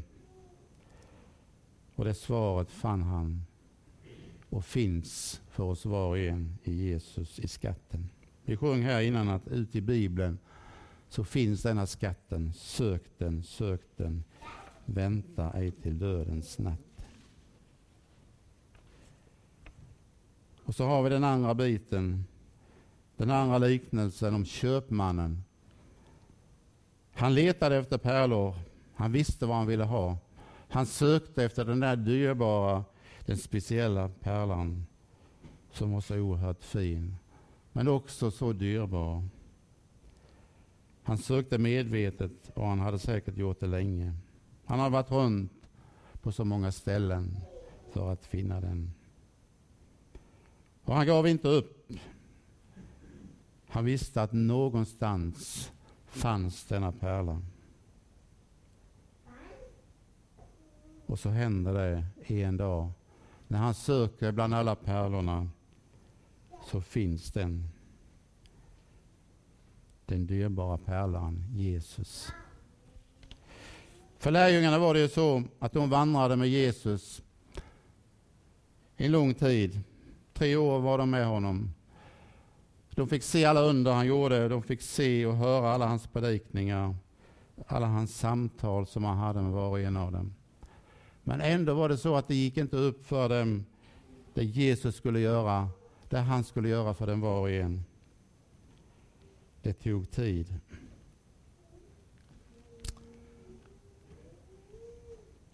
Och 1.95 2.05
det 2.05 2.13
svaret 2.13 2.71
fann 2.71 3.01
han 3.01 3.45
och 4.51 4.65
finns 4.65 5.41
för 5.49 5.63
oss 5.63 5.85
var 5.85 6.07
och 6.07 6.17
en 6.17 6.57
i 6.63 6.73
Jesus, 6.73 7.39
i 7.39 7.47
skatten. 7.47 8.09
Vi 8.43 8.57
sjöng 8.57 8.81
här 8.81 9.01
innan 9.01 9.29
att 9.29 9.47
ut 9.47 9.75
i 9.75 9.81
Bibeln 9.81 10.39
så 11.09 11.23
finns 11.23 11.61
denna 11.61 11.85
skatten. 11.85 12.53
Sök 12.53 13.03
den, 13.17 13.43
sök 13.43 13.81
den. 13.97 14.23
Vänta 14.85 15.51
ej 15.51 15.71
till 15.71 15.99
dödens 15.99 16.59
natt. 16.59 17.05
Och 20.63 20.75
så 20.75 20.85
har 20.85 21.03
vi 21.03 21.09
den 21.09 21.23
andra 21.23 21.53
biten. 21.53 22.25
Den 23.17 23.31
andra 23.31 23.57
liknelsen 23.57 24.35
om 24.35 24.45
köpmannen. 24.45 25.43
Han 27.13 27.33
letade 27.33 27.77
efter 27.77 27.97
pärlor. 27.97 28.55
Han 28.93 29.11
visste 29.11 29.45
vad 29.45 29.57
han 29.57 29.67
ville 29.67 29.83
ha. 29.83 30.17
Han 30.69 30.85
sökte 30.85 31.43
efter 31.43 31.65
den 31.65 31.79
där 31.79 31.95
dyrbara, 31.95 32.83
den 33.31 33.37
speciella 33.37 34.09
pärlan 34.09 34.85
som 35.71 35.91
var 35.91 36.01
så 36.01 36.19
oerhört 36.19 36.63
fin, 36.63 37.15
men 37.71 37.87
också 37.87 38.31
så 38.31 38.53
dyrbar. 38.53 39.27
Han 41.03 41.17
sökte 41.17 41.57
medvetet 41.57 42.51
och 42.53 42.67
han 42.67 42.79
hade 42.79 42.99
säkert 42.99 43.37
gjort 43.37 43.59
det 43.59 43.67
länge. 43.67 44.13
Han 44.65 44.79
hade 44.79 44.91
varit 44.91 45.11
runt 45.11 45.69
på 46.21 46.31
så 46.31 46.45
många 46.45 46.71
ställen 46.71 47.39
för 47.91 48.11
att 48.11 48.25
finna 48.25 48.61
den. 48.61 48.91
Och 50.83 50.95
han 50.95 51.07
gav 51.07 51.27
inte 51.27 51.47
upp. 51.47 51.91
Han 53.67 53.85
visste 53.85 54.21
att 54.21 54.33
någonstans 54.33 55.71
fanns 56.05 56.65
denna 56.65 56.91
pärla. 56.91 57.41
Och 61.05 61.19
så 61.19 61.29
händer 61.29 61.73
det 61.73 62.05
en 62.43 62.57
dag. 62.57 62.91
När 63.51 63.59
han 63.59 63.73
söker 63.73 64.31
bland 64.31 64.53
alla 64.53 64.75
pärlorna 64.75 65.47
så 66.65 66.81
finns 66.81 67.31
den. 67.31 67.69
Den 70.05 70.27
dyrbara 70.27 70.77
pärlan 70.77 71.43
Jesus. 71.53 72.31
För 74.17 74.31
lärjungarna 74.31 74.79
var 74.79 74.93
det 74.93 74.99
ju 74.99 75.07
så 75.07 75.43
att 75.59 75.73
de 75.73 75.89
vandrade 75.89 76.35
med 76.35 76.49
Jesus 76.49 77.21
en 78.97 79.11
lång 79.11 79.33
tid. 79.33 79.79
Tre 80.33 80.55
år 80.55 80.79
var 80.79 80.97
de 80.97 81.09
med 81.09 81.25
honom. 81.25 81.73
De 82.89 83.07
fick 83.07 83.23
se 83.23 83.45
alla 83.45 83.61
under 83.61 83.93
han 83.93 84.07
gjorde. 84.07 84.47
De 84.47 84.63
fick 84.63 84.81
se 84.81 85.25
och 85.25 85.35
höra 85.35 85.71
alla 85.71 85.87
hans 85.87 86.07
predikningar. 86.07 86.95
Alla 87.67 87.87
hans 87.87 88.17
samtal 88.17 88.87
som 88.87 89.03
han 89.03 89.17
hade 89.17 89.41
med 89.41 89.51
var 89.51 89.69
och 89.69 89.79
en 89.79 89.97
av 89.97 90.11
dem. 90.11 90.33
Men 91.23 91.41
ändå 91.41 91.73
var 91.73 91.89
det 91.89 91.97
så 91.97 92.15
att 92.15 92.27
det 92.27 92.35
gick 92.35 92.57
inte 92.57 92.77
upp 92.77 93.05
för 93.05 93.29
dem 93.29 93.65
det 94.33 94.43
Jesus 94.43 94.95
skulle 94.95 95.19
göra, 95.19 95.69
det 96.09 96.17
han 96.17 96.43
skulle 96.43 96.69
göra 96.69 96.93
för 96.93 97.07
dem 97.07 97.21
var 97.21 97.39
och 97.39 97.51
en. 97.51 97.83
Det 99.61 99.73
tog 99.73 100.11
tid. 100.11 100.55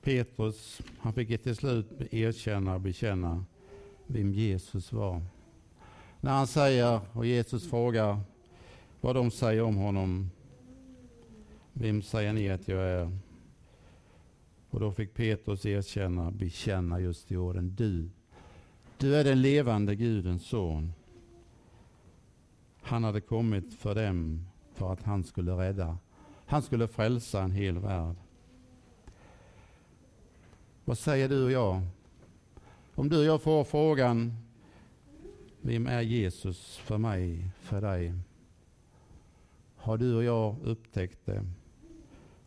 Petrus, 0.02 0.82
han 1.00 1.14
fick 1.14 1.44
till 1.44 1.56
slut 1.56 1.88
erkänna 2.12 2.74
och 2.74 2.82
bekänna 2.82 3.46
vem 4.06 4.34
Jesus 4.34 4.92
var. 4.92 5.22
När 6.22 6.32
han 6.32 6.48
säger, 6.48 7.02
och 7.14 7.26
Jesus 7.26 7.70
frågar 7.70 8.20
vad 9.02 9.16
de 9.16 9.32
säger 9.32 9.62
om 9.62 9.76
honom. 9.76 10.30
Vem 11.74 12.02
säger 12.02 12.34
ni 12.34 12.50
att 12.50 12.68
jag 12.68 12.82
är? 12.82 13.12
Och 14.70 14.80
då 14.80 14.92
fick 14.92 15.14
Petrus 15.14 15.66
erkänna, 15.66 16.32
bekänna 16.32 17.00
just 17.00 17.32
i 17.32 17.38
orden, 17.38 17.76
du, 17.76 18.10
du 18.98 19.16
är 19.16 19.24
den 19.24 19.42
levande 19.42 19.96
Gudens 19.96 20.46
son. 20.46 20.94
Han 22.82 23.04
hade 23.04 23.22
kommit 23.22 23.74
för 23.74 23.96
dem 23.96 24.48
för 24.74 24.94
att 24.94 25.04
han 25.04 25.24
skulle 25.24 25.52
rädda. 25.52 25.98
Han 26.46 26.62
skulle 26.62 26.88
frälsa 26.88 27.42
en 27.42 27.52
hel 27.52 27.80
värld. 27.80 28.16
Vad 30.86 30.98
säger 30.98 31.30
du 31.30 31.44
och 31.44 31.52
jag? 31.52 31.82
Om 32.96 33.10
du 33.10 33.20
och 33.20 33.26
jag 33.26 33.42
får 33.42 33.64
frågan, 33.64 34.34
vem 35.62 35.88
är 35.88 36.02
Jesus 36.02 36.78
för 36.78 36.98
mig, 36.98 37.50
för 37.60 37.82
dig? 37.82 38.14
Har 39.76 39.98
du 39.98 40.16
och 40.16 40.24
jag 40.24 40.56
upptäckt 40.64 41.26
det? 41.26 41.46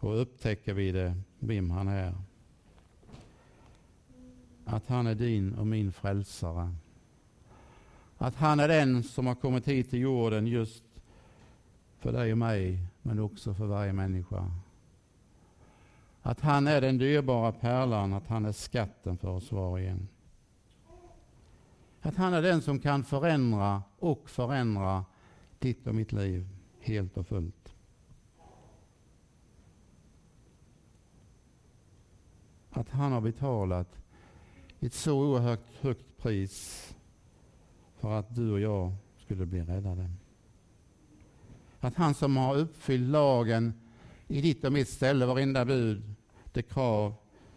Och 0.01 0.21
upptäcker 0.21 0.75
vi 0.75 0.93
det, 0.93 1.15
vem 1.39 1.71
han 1.71 1.89
är? 1.89 2.15
Att 4.65 4.87
han 4.87 5.07
är 5.07 5.15
din 5.15 5.55
och 5.55 5.67
min 5.67 5.93
frälsare. 5.93 6.75
Att 8.19 8.35
han 8.35 8.61
är 8.61 8.69
den 8.69 9.03
som 9.03 9.27
har 9.27 9.35
kommit 9.35 9.69
hit 9.69 9.91
till 9.91 9.99
jorden 9.99 10.47
just 10.47 10.85
för 11.99 12.13
dig 12.13 12.33
och 12.33 12.39
mig, 12.39 12.79
men 13.03 13.19
också 13.19 13.55
för 13.55 13.67
varje 13.67 13.93
människa. 13.93 14.51
Att 16.23 16.41
han 16.41 16.67
är 16.67 16.81
den 16.81 16.99
dyrbara 16.99 17.53
pärlan, 17.53 18.13
att 18.13 18.27
han 18.27 18.45
är 18.45 18.53
skatten 18.53 19.19
för 19.19 19.29
oss 19.29 19.53
var 19.53 19.69
och 19.69 19.81
en. 19.81 20.09
Att 22.01 22.17
han 22.17 22.35
är 22.35 22.43
den 22.43 22.63
som 22.63 22.79
kan 22.79 23.05
förändra 23.05 23.83
och 23.99 24.31
förändra 24.31 25.05
ditt 25.59 25.87
och 25.87 25.95
mitt 25.95 26.13
liv 26.13 26.49
helt 26.81 27.17
och 27.17 27.27
fullt. 27.27 27.60
Att 32.71 32.89
han 32.89 33.13
har 33.13 33.21
betalat 33.21 33.99
ett 34.81 34.95
så 34.95 35.13
oerhört 35.13 35.75
högt 35.81 36.17
pris 36.19 36.87
för 37.99 38.19
att 38.19 38.35
du 38.35 38.53
och 38.53 38.61
jag 38.61 38.93
skulle 39.19 39.47
bli 39.47 39.61
räddade. 39.61 40.11
Att 41.81 41.95
han 41.97 42.15
som 42.15 42.37
har 42.37 42.57
uppfyllt 42.57 43.11
lagen 43.11 43.73
i 44.29 44.41
ditt 44.41 44.65
och 44.65 44.73
mitt 44.73 44.89
ställe, 44.89 45.27
varenda 45.27 45.65
bud, 45.65 46.15
det 46.53 46.63
krav 46.63 47.15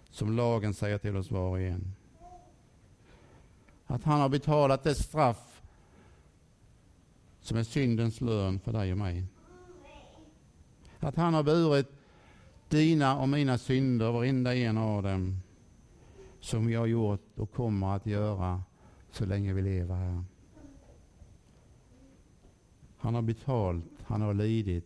som 0.09 0.35
lagen 0.35 0.73
säger 0.73 0.97
till 0.97 1.17
oss 1.17 1.31
var 1.31 1.49
och 1.49 1.59
en. 1.59 1.95
Att 3.85 4.03
han 4.03 4.19
har 4.19 4.29
betalat 4.29 4.83
det 4.83 4.95
straff 4.95 5.61
som 7.41 7.57
är 7.57 7.63
syndens 7.63 8.21
lön 8.21 8.59
för 8.59 8.73
dig 8.73 8.91
och 8.91 8.97
mig. 8.97 9.25
Att 10.99 11.15
han 11.15 11.33
har 11.33 11.43
burit 11.43 11.91
dina 12.73 13.19
och 13.19 13.29
mina 13.29 13.57
synder, 13.57 14.11
varenda 14.11 14.55
en 14.55 14.77
av 14.77 15.03
dem, 15.03 15.39
som 16.39 16.65
vi 16.65 16.75
har 16.75 16.85
gjort 16.85 17.39
och 17.39 17.51
kommer 17.51 17.95
att 17.95 18.05
göra 18.05 18.63
så 19.11 19.25
länge 19.25 19.53
vi 19.53 19.61
lever 19.61 19.95
här. 19.95 20.23
Han 22.97 23.15
har 23.15 23.21
betalt, 23.21 23.85
han 24.03 24.21
har 24.21 24.33
lidit, 24.33 24.85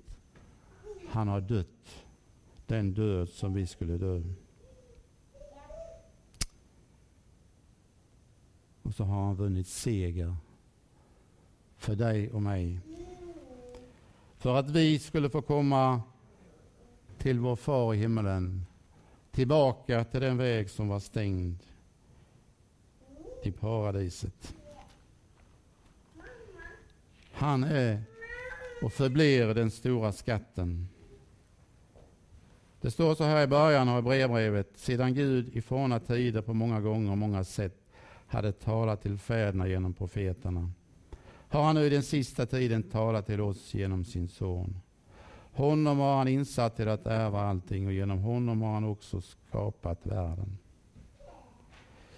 han 1.09 1.27
har 1.27 1.41
dött 1.41 2.05
den 2.65 2.93
död 2.93 3.29
som 3.29 3.53
vi 3.53 3.67
skulle 3.67 3.97
dö. 3.97 4.21
Och 8.81 8.93
så 8.93 9.03
har 9.03 9.25
han 9.25 9.35
vunnit 9.35 9.67
seger 9.67 10.35
för 11.77 11.95
dig 11.95 12.31
och 12.31 12.41
mig. 12.41 12.79
För 14.37 14.55
att 14.55 14.69
vi 14.69 14.99
skulle 14.99 15.29
få 15.29 15.41
komma 15.41 16.01
till 17.17 17.39
vår 17.39 17.55
far 17.55 17.93
i 17.93 17.97
himmelen. 17.97 18.65
Tillbaka 19.31 20.03
till 20.03 20.21
den 20.21 20.37
väg 20.37 20.69
som 20.69 20.87
var 20.87 20.99
stängd. 20.99 21.59
Till 23.43 23.53
paradiset. 23.53 24.55
Han 27.31 27.63
är 27.63 28.01
och 28.81 28.93
förblir 28.93 29.53
den 29.53 29.71
stora 29.71 30.11
skatten. 30.11 30.87
Det 32.81 32.91
står 32.91 33.15
så 33.15 33.23
här 33.23 33.43
i 33.43 33.47
början 33.47 33.89
av 33.89 34.03
brevbrevet. 34.03 34.69
Sedan 34.75 35.13
Gud 35.13 35.49
i 35.57 35.61
forna 35.61 35.99
tider 35.99 36.41
på 36.41 36.53
många 36.53 36.81
gånger 36.81 37.11
och 37.11 37.17
många 37.17 37.43
sätt 37.43 37.77
hade 38.27 38.51
talat 38.51 39.01
till 39.01 39.17
fäderna 39.17 39.67
genom 39.67 39.93
profeterna 39.93 40.71
har 41.49 41.63
han 41.63 41.75
nu 41.75 41.85
i 41.85 41.89
den 41.89 42.03
sista 42.03 42.45
tiden 42.45 42.83
talat 42.83 43.25
till 43.25 43.41
oss 43.41 43.73
genom 43.73 44.05
sin 44.05 44.27
son. 44.27 44.79
Honom 45.57 45.99
har 45.99 46.17
han 46.17 46.27
insatt 46.27 46.75
till 46.75 46.87
att 46.87 47.05
ärva 47.05 47.41
allting 47.41 47.87
och 47.87 47.93
genom 47.93 48.19
honom 48.19 48.61
har 48.61 48.73
han 48.73 48.83
också 48.83 49.21
skapat 49.21 50.05
världen. 50.05 50.57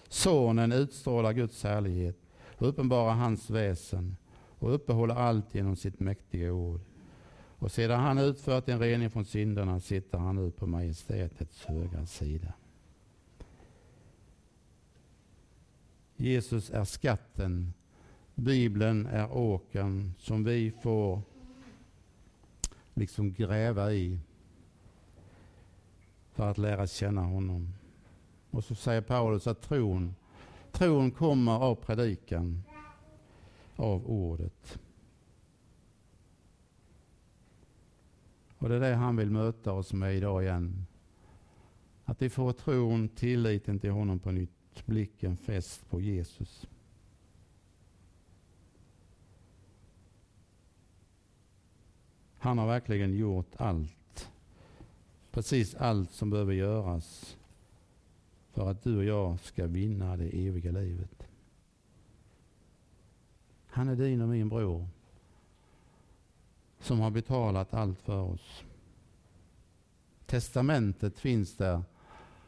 Sonen 0.07 0.71
utstrålar 0.71 1.33
Guds 1.33 1.63
härlighet 1.63 2.17
och 2.57 2.67
uppenbarar 2.67 3.13
hans 3.13 3.49
väsen 3.49 4.17
och 4.59 4.73
uppehåller 4.73 5.15
allt 5.15 5.55
genom 5.55 5.75
sitt 5.75 5.99
mäktiga 5.99 6.53
ord. 6.53 6.81
Och 7.59 7.71
sedan 7.71 7.99
han 7.99 8.17
utfört 8.17 8.69
en 8.69 8.79
rening 8.79 9.09
från 9.09 9.25
synderna 9.25 9.79
sitter 9.79 10.17
han 10.17 10.35
nu 10.35 10.51
på 10.51 10.67
majestätets 10.67 11.65
högra 11.65 12.05
sida. 12.05 12.53
Jesus 16.15 16.69
är 16.69 16.83
skatten. 16.83 17.73
Bibeln 18.35 19.05
är 19.05 19.31
åkern 19.31 20.13
som 20.17 20.43
vi 20.43 20.71
får 20.71 21.21
liksom 22.99 23.33
gräva 23.33 23.93
i 23.93 24.19
för 26.33 26.49
att 26.49 26.57
lära 26.57 26.87
känna 26.87 27.21
honom. 27.21 27.73
Och 28.51 28.63
så 28.63 28.75
säger 28.75 29.01
Paulus 29.01 29.47
att 29.47 29.61
tron, 29.61 30.15
tron 30.71 31.11
kommer 31.11 31.51
av 31.51 31.75
predikan, 31.75 32.63
av 33.75 34.07
ordet. 34.07 34.79
Och 38.57 38.69
det 38.69 38.75
är 38.75 38.79
det 38.79 38.95
han 38.95 39.15
vill 39.15 39.31
möta 39.31 39.71
oss 39.71 39.93
med 39.93 40.15
idag 40.15 40.43
igen. 40.43 40.85
Att 42.05 42.21
vi 42.21 42.29
får 42.29 42.53
tron, 42.53 43.09
tilliten 43.09 43.79
till 43.79 43.91
honom 43.91 44.19
på 44.19 44.31
nytt, 44.31 44.85
blicken 44.85 45.37
fäst 45.37 45.89
på 45.89 46.01
Jesus. 46.01 46.67
Han 52.39 52.57
har 52.57 52.67
verkligen 52.67 53.17
gjort 53.17 53.51
allt. 53.57 54.29
Precis 55.31 55.75
allt 55.75 56.11
som 56.11 56.29
behöver 56.29 56.53
göras 56.53 57.37
för 58.51 58.71
att 58.71 58.83
du 58.83 58.97
och 58.97 59.03
jag 59.03 59.39
ska 59.39 59.67
vinna 59.67 60.17
det 60.17 60.47
eviga 60.47 60.71
livet. 60.71 61.27
Han 63.67 63.89
är 63.89 63.95
din 63.95 64.21
och 64.21 64.29
min 64.29 64.49
bror 64.49 64.87
som 66.79 66.99
har 66.99 67.11
betalat 67.11 67.73
allt 67.73 67.99
för 67.99 68.21
oss. 68.21 68.63
Testamentet 70.25 71.19
finns 71.19 71.55
där. 71.55 71.83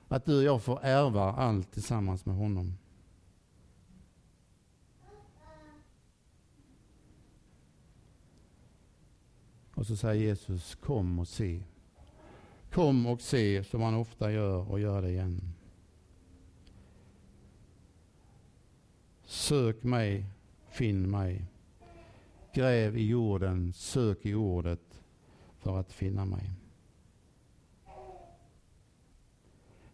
Att 0.08 0.26
du 0.26 0.38
och 0.38 0.44
jag 0.44 0.62
får 0.64 0.80
ärva 0.82 1.32
allt 1.32 1.72
tillsammans 1.72 2.26
med 2.26 2.36
honom. 2.36 2.78
Och 9.82 9.88
så 9.88 9.96
säger 9.96 10.24
Jesus, 10.24 10.76
kom 10.76 11.20
och 11.20 11.28
se. 11.28 11.64
Kom 12.72 13.06
och 13.06 13.22
se 13.22 13.64
som 13.64 13.82
han 13.82 13.96
ofta 13.96 14.32
gör 14.32 14.72
och 14.72 14.80
gör 14.80 15.02
det 15.02 15.10
igen. 15.10 15.54
Sök 19.26 19.84
mig, 19.84 20.26
finn 20.70 21.12
mig. 21.12 21.46
Gräv 22.54 22.98
i 22.98 23.08
jorden, 23.08 23.74
sök 23.74 24.26
i 24.26 24.34
ordet 24.34 25.02
för 25.60 25.78
att 25.78 25.94
finna 25.94 26.26
mig. 26.26 26.52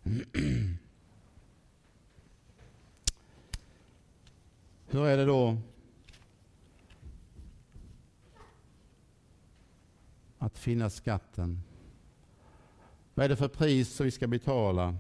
Hur 4.87 5.05
är 5.05 5.17
det 5.17 5.25
då 5.25 5.57
att 10.37 10.57
finna 10.57 10.89
skatten? 10.89 11.61
Vad 13.13 13.25
är 13.25 13.29
det 13.29 13.35
för 13.35 13.47
pris 13.47 13.95
som 13.95 14.03
vi 14.03 14.11
ska 14.11 14.27
betala? 14.27 14.95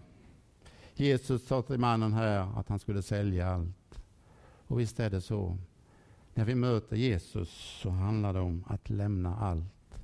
Jesus 0.93 1.47
sa 1.47 1.61
till 1.61 1.77
mannen 1.77 2.13
här 2.13 2.59
att 2.59 2.69
han 2.69 2.79
skulle 2.79 3.01
sälja 3.01 3.47
allt. 3.47 3.99
Och 4.67 4.79
visst 4.79 4.99
är 4.99 5.09
det 5.09 5.21
så. 5.21 5.57
När 6.33 6.45
vi 6.45 6.55
möter 6.55 6.95
Jesus 6.95 7.49
så 7.81 7.89
handlar 7.89 8.33
det 8.33 8.39
om 8.39 8.63
att 8.67 8.89
lämna 8.89 9.37
allt 9.37 9.99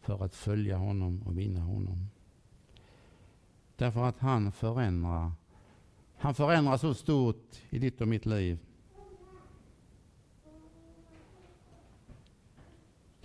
för 0.00 0.24
att 0.24 0.34
följa 0.34 0.76
honom 0.76 1.22
och 1.22 1.38
vinna 1.38 1.60
honom. 1.60 2.08
Därför 3.76 4.04
att 4.04 4.18
han 4.18 4.52
förändrar. 4.52 5.32
Han 6.16 6.34
förändrar 6.34 6.76
så 6.76 6.94
stort 6.94 7.56
i 7.70 7.78
ditt 7.78 8.00
och 8.00 8.08
mitt 8.08 8.26
liv. 8.26 8.58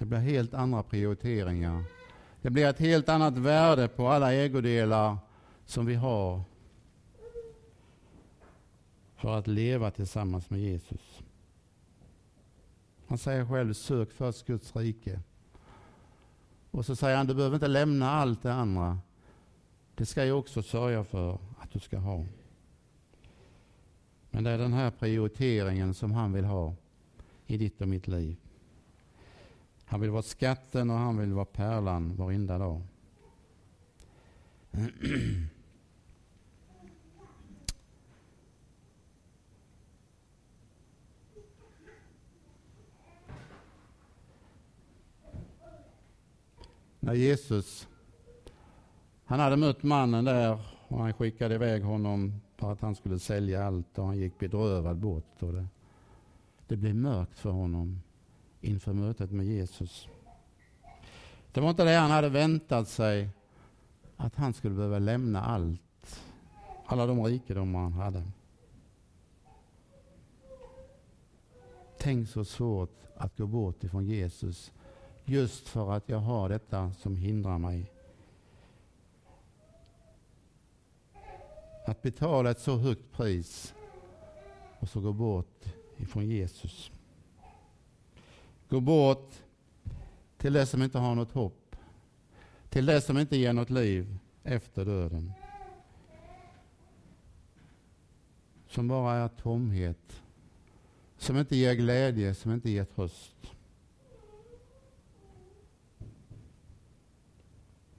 Det 0.02 0.06
blir 0.06 0.20
helt 0.20 0.54
andra 0.54 0.84
prioriteringar. 0.84 1.84
Det 2.42 2.50
blir 2.50 2.68
ett 2.68 2.80
helt 2.80 3.10
annat 3.10 3.38
värde 3.38 3.88
på 3.88 4.08
alla 4.08 4.34
ägodelar 4.34 5.18
som 5.66 5.86
vi 5.86 5.96
har 5.96 6.42
för 9.16 9.38
att 9.38 9.48
leva 9.48 9.92
tillsammans 9.92 10.50
med 10.50 10.60
Jesus. 10.60 11.22
Han 13.08 13.18
säger 13.18 13.46
själv, 13.46 13.74
sök 13.74 14.12
först 14.12 14.46
Guds 14.46 14.76
rike. 14.76 15.20
Och 16.72 16.86
så 16.86 16.96
säger 16.96 17.18
han, 17.18 17.28
du 17.28 17.34
behöver 17.34 17.56
inte 17.56 17.68
lämna 17.68 18.12
allt 18.12 18.44
det 18.44 18.54
andra. 18.54 19.00
Det 19.96 20.06
ska 20.06 20.26
jag 20.26 20.40
också 20.40 20.64
sörja 20.64 21.04
för 21.04 21.34
att 21.60 21.72
du 21.72 21.80
ska 21.80 21.98
ha. 21.98 22.26
Men 24.30 24.44
det 24.44 24.52
är 24.52 24.58
den 24.58 24.74
här 24.74 24.92
prioriteringen 24.92 25.94
som 25.94 26.12
han 26.12 26.34
vill 26.34 26.46
ha 26.46 26.76
i 27.46 27.58
ditt 27.58 27.82
och 27.82 27.88
mitt 27.88 28.08
liv. 28.08 28.40
Han 29.91 30.01
vill 30.01 30.10
vara 30.10 30.21
skatten 30.21 30.89
och 30.89 30.95
han 30.95 31.17
vill 31.17 31.34
vara 31.34 31.45
pärlan 31.45 32.15
varenda 32.15 32.58
dag. 32.58 32.82
när 46.99 47.13
Jesus 47.13 47.88
han 49.25 49.39
hade 49.39 49.58
mött 49.58 49.84
mannen 49.84 50.25
där 50.25 50.60
och 50.88 50.97
han 50.97 51.13
skickade 51.13 51.56
iväg 51.56 51.84
honom 51.84 52.41
för 52.58 52.71
att 52.71 52.82
han 52.82 52.95
skulle 52.95 53.19
sälja 53.19 53.65
allt 53.65 53.97
och 53.97 54.06
han 54.06 54.17
gick 54.17 54.39
bedrövad 54.39 54.97
bort. 54.97 55.43
Och 55.43 55.54
det, 55.54 55.67
det 56.67 56.77
blev 56.77 56.95
mörkt 56.95 57.39
för 57.39 57.49
honom 57.49 58.01
inför 58.62 58.93
mötet 58.93 59.32
med 59.32 59.45
Jesus. 59.45 60.08
Det 61.52 61.62
var 61.62 61.69
inte 61.69 61.84
det 61.84 61.95
han 61.95 62.12
hade 62.12 62.30
väntat 62.30 62.88
sig, 62.88 63.30
att 64.17 64.36
han 64.36 64.54
skulle 64.54 64.76
behöva 64.76 65.00
lämna 65.00 65.41
allt, 65.41 66.21
alla 66.86 67.06
de 67.06 67.24
rikedomar 67.24 67.80
han 67.80 67.93
hade. 67.93 68.24
Tänk 71.97 72.30
så 72.30 72.45
svårt 72.45 72.97
att 73.15 73.38
gå 73.38 73.47
bort 73.47 73.84
ifrån 73.84 74.06
Jesus 74.06 74.71
Just 75.26 75.67
för 75.67 75.91
att 75.91 76.10
jag 76.10 76.19
har 76.19 76.50
detta 76.50 76.91
som 76.93 77.15
hindrar 77.15 77.58
mig. 77.58 77.91
Att 81.86 82.02
betala 82.02 82.52
ett 82.52 82.60
så 82.60 82.78
högt 82.78 83.12
pris 83.12 83.74
och 84.80 84.89
så 84.89 85.00
gå 85.00 85.13
bort 85.13 85.65
ifrån 85.97 86.28
Jesus. 86.28 86.91
Gå 88.72 88.80
bort 88.80 89.34
till 90.38 90.54
det 90.54 90.66
som 90.66 90.84
inte 90.84 91.00
har 91.00 91.16
något 91.16 91.32
hopp. 91.32 91.76
Till 92.70 92.86
det 92.86 93.02
som 93.02 93.18
inte 93.18 93.38
ger 93.38 93.54
något 93.54 93.70
liv 93.70 94.18
efter 94.44 94.86
döden. 94.86 95.34
Som 98.68 98.88
bara 98.88 99.14
är 99.14 99.28
tomhet. 99.28 100.22
Som 101.18 101.38
inte 101.38 101.56
ger 101.56 101.74
glädje, 101.74 102.36
som 102.36 102.52
inte 102.52 102.70
ger 102.70 102.86
tröst. 102.86 103.36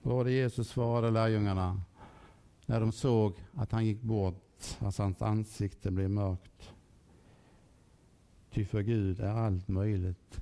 Var 0.01 0.23
det 0.23 0.31
Jesus 0.31 0.69
svarade 0.69 1.11
lärjungarna 1.11 1.81
när 2.65 2.79
de 2.79 2.91
såg 2.91 3.33
att 3.53 3.71
han 3.71 3.85
gick 3.85 4.01
bort, 4.01 4.77
att 4.79 4.97
hans 4.97 5.21
ansikte 5.21 5.91
blev 5.91 6.09
mörkt? 6.09 6.73
Ty 8.51 8.65
för 8.65 8.81
Gud 8.81 9.19
är 9.19 9.29
allt 9.29 9.67
möjligt. 9.67 10.39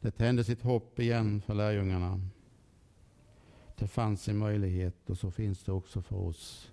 Det 0.00 0.10
tände 0.10 0.44
sitt 0.44 0.62
hopp 0.62 0.98
igen 0.98 1.40
för 1.40 1.54
lärjungarna. 1.54 2.20
Det 3.76 3.86
fanns 3.86 4.28
en 4.28 4.36
möjlighet 4.36 5.10
och 5.10 5.18
så 5.18 5.30
finns 5.30 5.64
det 5.64 5.72
också 5.72 6.02
för 6.02 6.16
oss. 6.16 6.72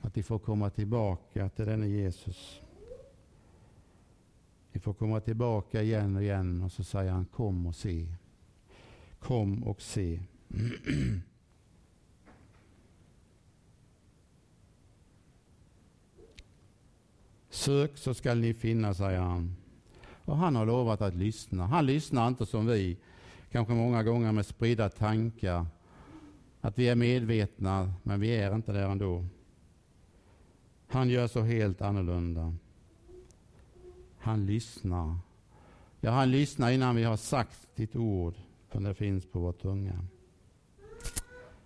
Att 0.00 0.16
vi 0.16 0.22
får 0.22 0.38
komma 0.38 0.70
tillbaka 0.70 1.48
till 1.48 1.66
denne 1.66 1.88
Jesus. 1.88 2.60
Vi 4.72 4.80
får 4.80 4.94
komma 4.94 5.20
tillbaka 5.20 5.82
igen 5.82 6.16
och 6.16 6.22
igen 6.22 6.62
och 6.62 6.72
så 6.72 6.84
säger 6.84 7.12
han 7.12 7.24
kom 7.24 7.66
och 7.66 7.74
se. 7.74 8.06
Kom 9.18 9.64
och 9.64 9.82
se. 9.82 10.20
Sök 17.50 17.98
så 17.98 18.14
skall 18.14 18.38
ni 18.38 18.54
finna, 18.54 18.94
säger 18.94 19.20
han. 19.20 19.56
Och 20.24 20.36
han 20.36 20.56
har 20.56 20.66
lovat 20.66 21.02
att 21.02 21.14
lyssna. 21.14 21.66
Han 21.66 21.86
lyssnar 21.86 22.28
inte 22.28 22.46
som 22.46 22.66
vi, 22.66 22.96
kanske 23.50 23.74
många 23.74 24.02
gånger 24.02 24.32
med 24.32 24.46
spridda 24.46 24.88
tankar. 24.88 25.66
Att 26.60 26.78
vi 26.78 26.88
är 26.88 26.94
medvetna, 26.94 27.92
men 28.02 28.20
vi 28.20 28.36
är 28.36 28.54
inte 28.54 28.72
där 28.72 28.88
ändå. 28.88 29.26
Han 30.88 31.08
gör 31.08 31.26
så 31.26 31.42
helt 31.42 31.82
annorlunda. 31.82 32.54
Han 34.18 34.46
lyssnar. 34.46 35.18
Ja, 36.00 36.10
han 36.10 36.30
lyssnar 36.30 36.70
innan 36.70 36.96
vi 36.96 37.04
har 37.04 37.16
sagt 37.16 37.68
ditt 37.76 37.96
ord, 37.96 38.34
för 38.68 38.80
det 38.80 38.94
finns 38.94 39.26
på 39.26 39.38
vår 39.38 39.52
tunga. 39.52 40.04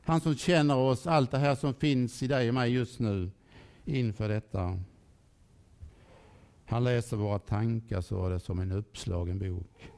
Han 0.03 0.21
som 0.21 0.35
känner 0.35 0.77
oss, 0.77 1.07
allt 1.07 1.31
det 1.31 1.39
här 1.39 1.55
som 1.55 1.75
finns 1.75 2.23
i 2.23 2.27
dig 2.27 2.49
och 2.49 2.55
mig 2.55 2.73
just 2.73 2.99
nu, 2.99 3.31
inför 3.85 4.29
detta. 4.29 4.79
Han 6.67 6.85
läser 6.85 7.17
våra 7.17 7.39
tankar 7.39 8.01
så 8.01 8.29
det 8.29 8.41
som 8.41 8.59
en 8.59 8.73
uppslagen 8.73 9.39
bok. 9.39 9.93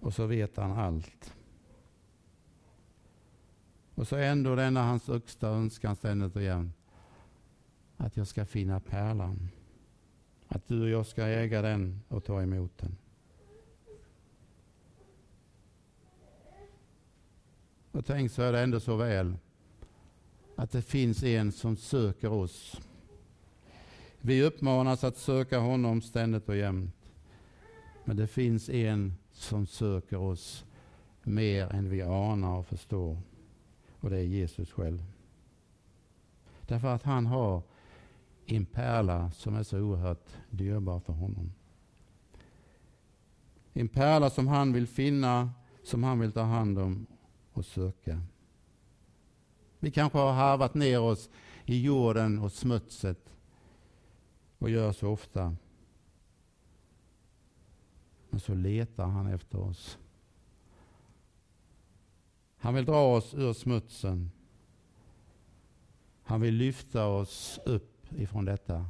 Och 0.00 0.14
så 0.14 0.26
vet 0.26 0.56
han 0.56 0.72
allt. 0.72 1.34
Och 3.94 4.08
så 4.08 4.16
ändå 4.16 4.54
denna 4.54 4.82
hans 4.82 5.08
högsta 5.08 5.48
önskan 5.48 5.96
ständigt 5.96 6.36
och 6.36 6.42
jämt. 6.42 6.76
Att 7.96 8.16
jag 8.16 8.26
ska 8.26 8.46
finna 8.46 8.80
pärlan. 8.80 9.48
Att 10.48 10.68
du 10.68 10.82
och 10.82 10.88
jag 10.88 11.06
ska 11.06 11.22
äga 11.22 11.62
den 11.62 12.00
och 12.08 12.24
ta 12.24 12.42
emot 12.42 12.78
den. 12.78 12.96
Och 17.92 18.06
tänk 18.06 18.30
så 18.30 18.42
är 18.42 18.52
det 18.52 18.60
ändå 18.60 18.80
så 18.80 18.96
väl 18.96 19.36
att 20.56 20.70
det 20.70 20.82
finns 20.82 21.22
en 21.22 21.52
som 21.52 21.76
söker 21.76 22.32
oss. 22.32 22.80
Vi 24.26 24.42
uppmanas 24.42 25.04
att 25.04 25.16
söka 25.16 25.58
honom 25.58 26.02
ständigt 26.02 26.48
och 26.48 26.56
jämt. 26.56 27.12
Men 28.04 28.16
det 28.16 28.26
finns 28.26 28.68
en 28.68 29.14
som 29.32 29.66
söker 29.66 30.16
oss 30.16 30.64
mer 31.22 31.72
än 31.72 31.90
vi 31.90 32.02
anar 32.02 32.58
och 32.58 32.66
förstår. 32.66 33.18
Och 34.00 34.10
det 34.10 34.16
är 34.16 34.22
Jesus 34.22 34.72
själv. 34.72 35.04
Därför 36.60 36.88
att 36.88 37.02
han 37.02 37.26
har 37.26 37.62
en 38.46 38.66
pärla 38.66 39.30
som 39.30 39.54
är 39.54 39.62
så 39.62 39.78
oerhört 39.78 40.28
dyrbar 40.50 41.00
för 41.00 41.12
honom. 41.12 41.52
En 43.72 43.88
pärla 43.88 44.30
som 44.30 44.48
han 44.48 44.72
vill 44.72 44.86
finna, 44.86 45.50
som 45.82 46.04
han 46.04 46.20
vill 46.20 46.32
ta 46.32 46.42
hand 46.42 46.78
om 46.78 47.06
och 47.52 47.64
söka. 47.64 48.22
Vi 49.78 49.90
kanske 49.90 50.18
har 50.18 50.32
harvat 50.32 50.74
ner 50.74 51.00
oss 51.00 51.30
i 51.64 51.82
jorden 51.82 52.38
och 52.38 52.52
smutset 52.52 53.33
och 54.64 54.70
gör 54.70 54.92
så 54.92 55.08
ofta. 55.08 55.56
Men 58.30 58.40
så 58.40 58.54
letar 58.54 59.06
han 59.06 59.26
efter 59.26 59.58
oss. 59.58 59.98
Han 62.56 62.74
vill 62.74 62.84
dra 62.84 63.16
oss 63.16 63.34
ur 63.34 63.52
smutsen. 63.52 64.30
Han 66.22 66.40
vill 66.40 66.54
lyfta 66.54 67.06
oss 67.06 67.60
upp 67.64 68.12
ifrån 68.12 68.44
detta. 68.44 68.88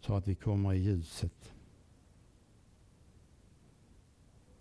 Så 0.00 0.14
att 0.14 0.28
vi 0.28 0.34
kommer 0.34 0.72
i 0.72 0.78
ljuset. 0.78 1.52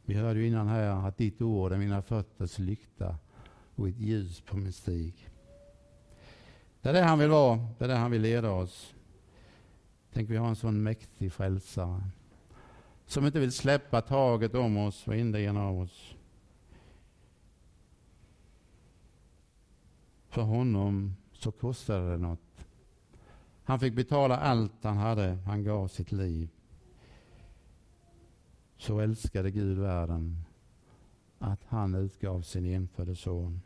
Vi 0.05 0.13
hörde 0.13 0.39
ju 0.39 0.47
innan 0.47 0.67
här 0.67 1.07
att 1.07 1.17
ditt 1.17 1.41
ord 1.41 1.71
är 1.71 1.77
mina 1.77 2.01
fötters 2.01 2.59
lykta 2.59 3.17
och 3.75 3.89
ett 3.89 3.99
ljus 3.99 4.41
på 4.41 4.57
min 4.57 4.73
stig. 4.73 5.29
Det 6.87 6.91
är 6.91 6.93
det 6.93 7.03
han 7.03 7.19
vill 7.19 7.29
vara, 7.29 7.59
det 7.77 7.83
är 7.85 7.87
det 7.87 7.95
han 7.95 8.11
vill 8.11 8.21
leda 8.21 8.51
oss. 8.51 8.95
Tänk 10.13 10.29
vi 10.29 10.37
har 10.37 10.47
en 10.47 10.55
sån 10.55 10.83
mäktig 10.83 11.33
frälsare 11.33 12.03
som 13.05 13.25
inte 13.25 13.39
vill 13.39 13.51
släppa 13.51 14.01
taget 14.01 14.55
om 14.55 14.77
oss, 14.77 15.07
varenda 15.07 15.39
en 15.39 15.57
av 15.57 15.79
oss. 15.79 16.15
För 20.29 20.41
honom 20.41 21.15
så 21.31 21.51
kostade 21.51 22.11
det 22.11 22.17
något. 22.17 22.67
Han 23.63 23.79
fick 23.79 23.93
betala 23.93 24.37
allt 24.37 24.83
han 24.83 24.97
hade, 24.97 25.37
han 25.45 25.63
gav 25.63 25.87
sitt 25.87 26.11
liv. 26.11 26.49
Så 28.77 28.99
älskade 28.99 29.51
Gud 29.51 29.77
världen 29.77 30.43
att 31.39 31.63
han 31.67 31.95
utgav 31.95 32.41
sin 32.41 32.65
enfödde 32.65 33.15
son. 33.15 33.61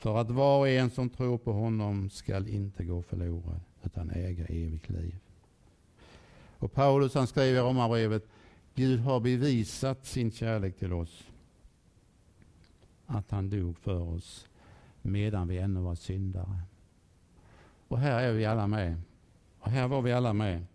För 0.00 0.16
att 0.16 0.30
var 0.30 0.58
och 0.58 0.68
en 0.68 0.90
som 0.90 1.10
tror 1.10 1.38
på 1.38 1.52
honom 1.52 2.10
skall 2.10 2.48
inte 2.48 2.84
gå 2.84 3.02
förlorad 3.02 3.60
utan 3.82 4.10
äga 4.10 4.44
evigt 4.44 4.88
liv. 4.88 5.18
Och 6.58 6.72
Paulus 6.72 7.14
han 7.14 7.26
skriver 7.26 7.60
i 7.60 7.62
Romarbrevet 7.62 8.26
Gud 8.74 9.00
har 9.00 9.20
bevisat 9.20 10.06
sin 10.06 10.32
kärlek 10.32 10.78
till 10.78 10.92
oss. 10.92 11.24
Att 13.06 13.30
han 13.30 13.50
dog 13.50 13.78
för 13.78 14.00
oss 14.00 14.46
medan 15.02 15.48
vi 15.48 15.58
ännu 15.58 15.80
var 15.80 15.94
syndare. 15.94 16.60
Och 17.88 17.98
här 17.98 18.22
är 18.22 18.32
vi 18.32 18.44
alla 18.44 18.66
med. 18.66 19.00
Och 19.58 19.70
här 19.70 19.88
var 19.88 20.02
vi 20.02 20.12
alla 20.12 20.32
med. 20.32 20.66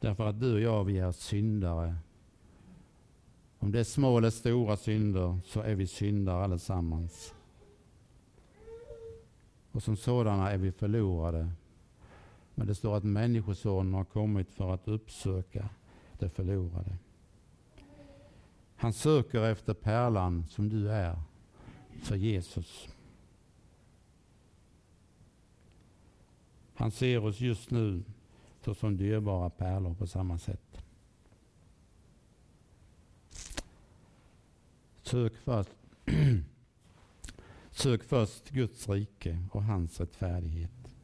Därför 0.00 0.26
att 0.26 0.40
du 0.40 0.54
och 0.54 0.60
jag, 0.60 0.84
vi 0.84 0.98
är 0.98 1.12
syndare. 1.12 1.94
Om 3.62 3.72
det 3.72 3.80
är 3.80 3.84
små 3.84 4.18
eller 4.18 4.30
stora 4.30 4.76
synder 4.76 5.38
så 5.44 5.60
är 5.60 5.74
vi 5.74 5.86
syndare 5.86 6.44
allesammans. 6.44 7.34
Och 9.72 9.82
som 9.82 9.96
sådana 9.96 10.50
är 10.50 10.58
vi 10.58 10.72
förlorade. 10.72 11.50
Men 12.54 12.66
det 12.66 12.74
står 12.74 12.96
att 12.96 13.04
Människosonen 13.04 13.94
har 13.94 14.04
kommit 14.04 14.50
för 14.50 14.74
att 14.74 14.88
uppsöka 14.88 15.68
det 16.18 16.28
förlorade. 16.28 16.96
Han 18.76 18.92
söker 18.92 19.42
efter 19.42 19.74
pärlan 19.74 20.46
som 20.46 20.68
du 20.68 20.90
är 20.90 21.22
för 22.02 22.16
Jesus. 22.16 22.88
Han 26.74 26.90
ser 26.90 27.24
oss 27.24 27.40
just 27.40 27.70
nu 27.70 28.02
såsom 28.64 28.96
dyrbara 28.96 29.50
pärlor 29.50 29.94
på 29.94 30.06
samma 30.06 30.38
sätt. 30.38 30.71
Sök 35.12 35.36
först, 35.36 35.70
Sök 37.70 38.02
först 38.02 38.50
Guds 38.50 38.88
rike 38.88 39.38
och 39.50 39.62
hans 39.62 40.00
rättfärdighet. 40.00 40.94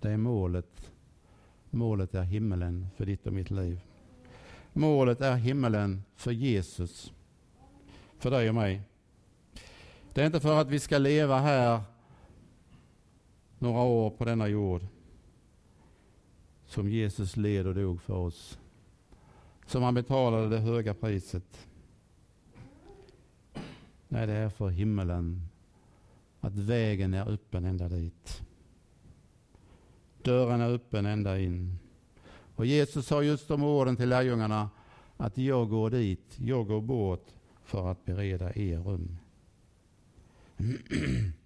Det 0.00 0.10
är 0.10 0.16
målet. 0.16 0.92
Målet 1.70 2.14
är 2.14 2.22
himmelen 2.22 2.86
för 2.96 3.06
ditt 3.06 3.26
och 3.26 3.32
mitt 3.32 3.50
liv. 3.50 3.80
Målet 4.72 5.20
är 5.20 5.36
himmelen 5.36 6.02
för 6.14 6.32
Jesus. 6.32 7.12
För 8.18 8.30
dig 8.30 8.48
och 8.48 8.54
mig. 8.54 8.82
Det 10.14 10.22
är 10.22 10.26
inte 10.26 10.40
för 10.40 10.60
att 10.60 10.68
vi 10.68 10.80
ska 10.80 10.98
leva 10.98 11.38
här 11.38 11.80
några 13.58 13.82
år 13.82 14.10
på 14.10 14.24
denna 14.24 14.48
jord 14.48 14.82
som 16.66 16.88
Jesus 16.88 17.36
led 17.36 17.66
och 17.66 17.74
dog 17.74 18.00
för 18.02 18.14
oss. 18.14 18.58
Som 19.66 19.82
han 19.82 19.94
betalade 19.94 20.48
det 20.48 20.58
höga 20.58 20.94
priset. 20.94 21.66
Nej, 24.08 24.26
det 24.26 24.32
är 24.32 24.48
för 24.48 24.68
himmelen. 24.68 25.48
Att 26.40 26.54
vägen 26.54 27.14
är 27.14 27.28
öppen 27.28 27.64
ända 27.64 27.88
dit. 27.88 28.42
Dörren 30.22 30.60
är 30.60 30.70
öppen 30.70 31.06
ända 31.06 31.38
in. 31.38 31.78
Och 32.56 32.66
Jesus 32.66 33.06
sa 33.06 33.22
just 33.22 33.48
de 33.48 33.62
orden 33.62 33.96
till 33.96 34.08
lärjungarna 34.08 34.70
att 35.16 35.38
jag 35.38 35.68
går 35.68 35.90
dit, 35.90 36.38
jag 36.38 36.66
går 36.66 36.80
bort 36.80 37.26
för 37.64 37.90
att 37.90 38.04
bereda 38.04 38.54
er 38.54 38.78
rum. 38.78 39.16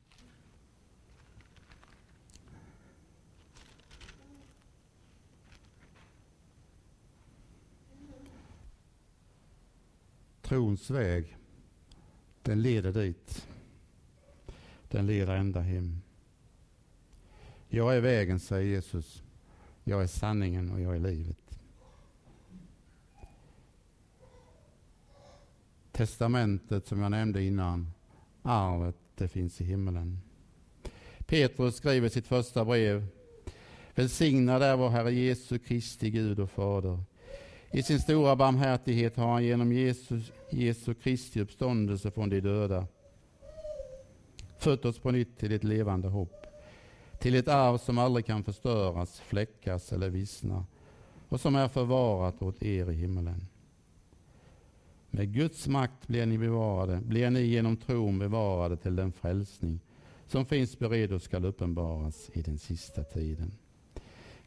Trons 10.51 10.91
väg, 10.91 11.37
den 12.43 12.63
leder 12.63 12.93
dit. 12.93 13.47
Den 14.89 15.07
leder 15.07 15.37
ända 15.37 15.61
hem. 15.61 16.01
Jag 17.69 17.97
är 17.97 18.01
vägen, 18.01 18.41
säger 18.41 18.71
Jesus. 18.71 19.23
Jag 19.85 20.03
är 20.03 20.07
sanningen 20.07 20.71
och 20.71 20.81
jag 20.81 20.97
är 20.97 21.01
livet. 21.01 21.61
Testamentet 25.93 26.87
som 26.87 27.01
jag 27.01 27.11
nämnde 27.11 27.43
innan, 27.43 27.93
arvet, 28.43 28.97
det 29.15 29.29
finns 29.29 29.61
i 29.61 29.65
himmelen. 29.65 30.21
Petrus 31.19 31.77
skriver 31.77 32.09
sitt 32.09 32.27
första 32.27 32.65
brev. 32.65 33.07
Välsignad 33.95 34.63
är 34.63 34.77
vår 34.77 34.89
Herre 34.89 35.13
Jesu 35.13 35.59
Kristi 35.59 36.11
Gud 36.11 36.41
och 36.41 36.51
Fader, 36.51 37.03
i 37.73 37.83
sin 37.83 38.01
stora 38.01 38.37
barmhärtighet 38.37 39.17
har 39.17 39.33
han 39.33 39.45
genom 39.45 39.73
Jesus, 39.73 40.33
Jesu 40.51 40.95
Kristi 40.95 41.41
uppståndelse 41.41 42.11
från 42.11 42.31
de 42.31 42.41
döda 42.41 42.87
fött 44.59 44.85
oss 44.85 44.99
på 44.99 45.11
nytt 45.11 45.39
till 45.39 45.53
ett 45.53 45.65
levande 45.65 46.09
hopp. 46.09 46.47
Till 47.19 47.35
ett 47.35 47.49
arv 47.49 47.79
som 47.79 47.99
aldrig 47.99 48.27
kan 48.27 48.45
förstöras, 48.45 49.21
fläckas 49.21 49.93
eller 49.93 50.11
vissna 50.11 50.67
och 51.29 51.41
som 51.41 51.57
är 51.57 51.69
förvarat 51.69 52.43
åt 52.43 52.63
er 52.63 52.91
i 52.91 52.95
himmelen. 52.95 53.47
Med 55.11 55.35
Guds 55.35 55.69
makt 55.69 56.07
blir 56.07 56.27
ni 56.27 56.39
bevarade, 56.39 57.01
blir 57.01 57.31
ni 57.31 57.43
genom 57.43 57.77
tron 57.77 58.19
bevarade 58.19 58.77
till 58.77 58.97
den 58.97 59.13
frälsning 59.13 59.81
som 60.27 60.47
finns 60.47 60.79
beredd 60.79 61.13
och 61.13 61.23
skall 61.23 61.45
uppenbaras 61.45 62.31
i 62.33 62.43
den 62.43 62.59
sista 62.59 63.05
tiden. 63.05 63.53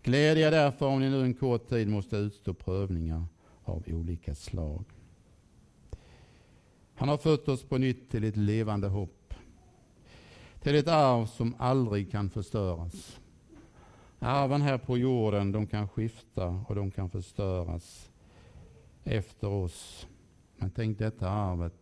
Gläd 0.04 0.38
er 0.38 0.52
därför 0.52 0.86
om 0.86 1.00
ni 1.00 1.10
nu 1.10 1.24
en 1.24 1.34
kort 1.34 1.70
tid 1.70 1.88
måste 1.88 2.18
utstå 2.18 2.54
prövningar 2.54 3.26
av 3.64 3.84
olika 3.88 4.36
slag. 4.36 4.86
Han 6.96 7.10
har 7.10 7.18
fött 7.18 7.48
oss 7.48 7.64
på 7.64 7.78
nytt 7.78 8.12
till 8.12 8.24
ett 8.24 8.38
levande 8.38 8.88
hopp. 8.88 9.34
Till 10.62 10.76
ett 10.76 10.88
arv 10.88 11.26
som 11.26 11.56
aldrig 11.58 12.12
kan 12.12 12.30
förstöras. 12.30 13.20
Arven 14.20 14.62
här 14.62 14.78
på 14.78 14.98
jorden 14.98 15.52
de 15.52 15.68
kan 15.68 15.90
skifta 15.90 16.64
och 16.68 16.76
de 16.76 16.92
kan 16.92 17.10
förstöras 17.10 18.10
efter 19.04 19.48
oss. 19.48 20.08
Men 20.58 20.72
tänk 20.72 21.00
detta 21.00 21.30
arvet. 21.30 21.74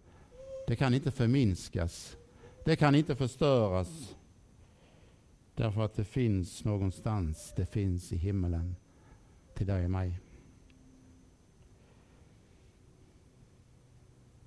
Det 0.68 0.76
kan 0.76 0.94
inte 0.94 1.12
förminskas. 1.12 2.18
Det 2.66 2.76
kan 2.76 2.96
inte 2.96 3.16
förstöras. 3.16 4.16
Därför 5.56 5.82
att 5.82 5.96
det 5.96 6.04
finns 6.04 6.66
någonstans. 6.66 7.54
Det 7.56 7.66
finns 7.66 8.14
i 8.14 8.18
himmelen. 8.18 8.76
Till 9.54 9.68
dig 9.68 9.86
och 9.86 9.92
mig. 9.92 10.20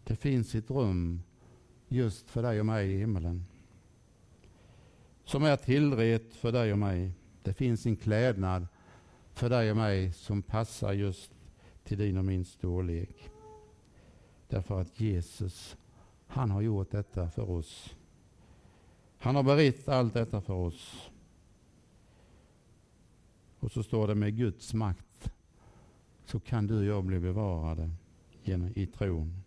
Det 0.04 0.16
finns 0.16 0.54
ett 0.54 0.70
rum 0.70 1.22
just 1.88 2.30
för 2.30 2.42
dig 2.42 2.60
och 2.60 2.66
mig 2.66 2.92
i 2.92 2.98
himmelen. 2.98 3.46
Som 5.24 5.44
är 5.44 5.56
tillrätt 5.56 6.34
för 6.34 6.52
dig 6.52 6.72
och 6.72 6.78
mig. 6.78 7.12
Det 7.42 7.54
finns 7.54 7.86
en 7.86 7.96
klädnad 7.96 8.66
för 9.32 9.50
dig 9.50 9.70
och 9.70 9.76
mig 9.76 10.12
som 10.12 10.42
passar 10.42 10.92
just 10.92 11.30
till 11.84 11.98
din 11.98 12.16
och 12.16 12.24
min 12.24 12.44
storlek. 12.44 13.30
Därför 14.48 14.80
att 14.80 15.00
Jesus, 15.00 15.76
han 16.26 16.50
har 16.50 16.60
gjort 16.60 16.90
detta 16.90 17.30
för 17.30 17.50
oss. 17.50 17.96
Han 19.24 19.36
har 19.36 19.42
berett 19.42 19.88
allt 19.88 20.14
detta 20.14 20.40
för 20.40 20.54
oss. 20.54 21.10
Och 23.58 23.72
så 23.72 23.82
står 23.82 24.08
det 24.08 24.14
med 24.14 24.36
Guds 24.36 24.74
makt 24.74 25.30
så 26.24 26.40
kan 26.40 26.66
du 26.66 26.78
och 26.78 26.84
jag 26.84 27.04
bli 27.04 27.20
bevarade 27.20 27.90
genom, 28.42 28.72
i 28.76 28.86
tron. 28.86 29.42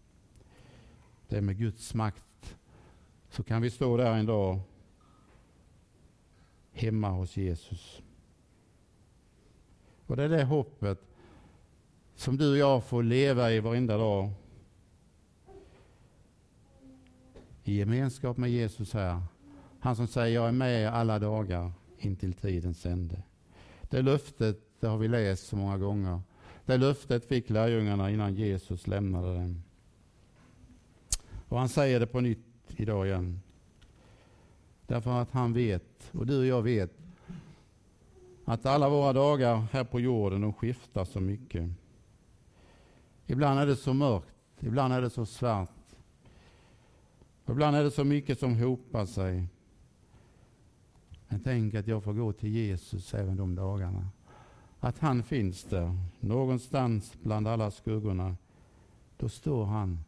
Det 1.27 1.37
är 1.37 1.41
med 1.41 1.57
Guds 1.57 1.93
makt 1.93 2.57
så 3.29 3.43
kan 3.43 3.61
vi 3.61 3.69
stå 3.69 3.97
där 3.97 4.15
en 4.15 4.25
dag 4.25 4.59
hemma 6.71 7.09
hos 7.09 7.37
Jesus. 7.37 8.01
Och 10.05 10.15
det 10.15 10.23
är 10.23 10.29
det 10.29 10.43
hoppet 10.43 11.01
som 12.15 12.37
du 12.37 12.51
och 12.51 12.57
jag 12.57 12.83
får 12.83 13.03
leva 13.03 13.51
i 13.51 13.59
varenda 13.59 13.97
dag. 13.97 14.31
I 17.63 17.77
gemenskap 17.77 18.37
med 18.37 18.51
Jesus 18.51 18.93
här. 18.93 19.21
Han 19.87 19.95
som 19.95 20.07
säger 20.07 20.35
jag 20.35 20.47
är 20.47 20.51
med 20.51 20.93
alla 20.93 21.19
dagar 21.19 21.71
intill 21.97 22.33
tidens 22.33 22.85
ände. 22.85 23.21
Det 23.81 24.01
löftet 24.01 24.59
det 24.79 24.87
har 24.87 24.97
vi 24.97 25.07
läst 25.07 25.47
så 25.47 25.55
många 25.55 25.77
gånger. 25.77 26.21
Det 26.65 26.77
löftet 26.77 27.25
fick 27.25 27.49
lärjungarna 27.49 28.11
innan 28.11 28.35
Jesus 28.35 28.87
lämnade 28.87 29.33
dem. 29.33 29.63
Och 31.47 31.59
han 31.59 31.69
säger 31.69 31.99
det 31.99 32.07
på 32.07 32.21
nytt 32.21 32.45
idag 32.75 33.07
igen. 33.07 33.41
Därför 34.87 35.21
att 35.21 35.31
han 35.31 35.53
vet, 35.53 36.09
och 36.11 36.27
du 36.27 36.39
och 36.39 36.45
jag 36.45 36.61
vet, 36.61 36.91
att 38.45 38.65
alla 38.65 38.89
våra 38.89 39.13
dagar 39.13 39.67
här 39.71 39.83
på 39.83 39.99
jorden 39.99 40.41
de 40.41 40.53
skiftar 40.53 41.05
så 41.05 41.19
mycket. 41.19 41.69
Ibland 43.25 43.59
är 43.59 43.65
det 43.65 43.75
så 43.75 43.93
mörkt, 43.93 44.35
ibland 44.59 44.93
är 44.93 45.01
det 45.01 45.09
så 45.09 45.25
svart. 45.25 45.69
Ibland 47.49 47.77
är 47.77 47.83
det 47.83 47.91
så 47.91 48.03
mycket 48.03 48.39
som 48.39 48.59
hopar 48.59 49.05
sig. 49.05 49.47
Men 51.27 51.39
tänk 51.39 51.75
att 51.75 51.87
jag 51.87 52.03
får 52.03 52.13
gå 52.13 52.33
till 52.33 52.49
Jesus 52.49 53.13
även 53.13 53.37
de 53.37 53.55
dagarna. 53.55 54.09
Att 54.79 54.99
han 54.99 55.23
finns 55.23 55.63
där, 55.63 55.97
någonstans 56.19 57.13
bland 57.23 57.47
alla 57.47 57.71
skuggorna. 57.71 58.35
Då 59.17 59.29
står 59.29 59.65
han 59.65 59.99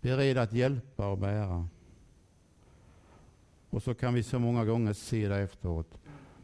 beredd 0.00 0.38
att 0.38 0.52
hjälpa 0.52 1.08
och 1.08 1.18
bära. 1.18 1.68
Och 3.70 3.82
så 3.82 3.94
kan 3.94 4.14
vi 4.14 4.22
så 4.22 4.38
många 4.38 4.64
gånger 4.64 4.92
se 4.92 5.28
det 5.28 5.38
efteråt, 5.38 5.98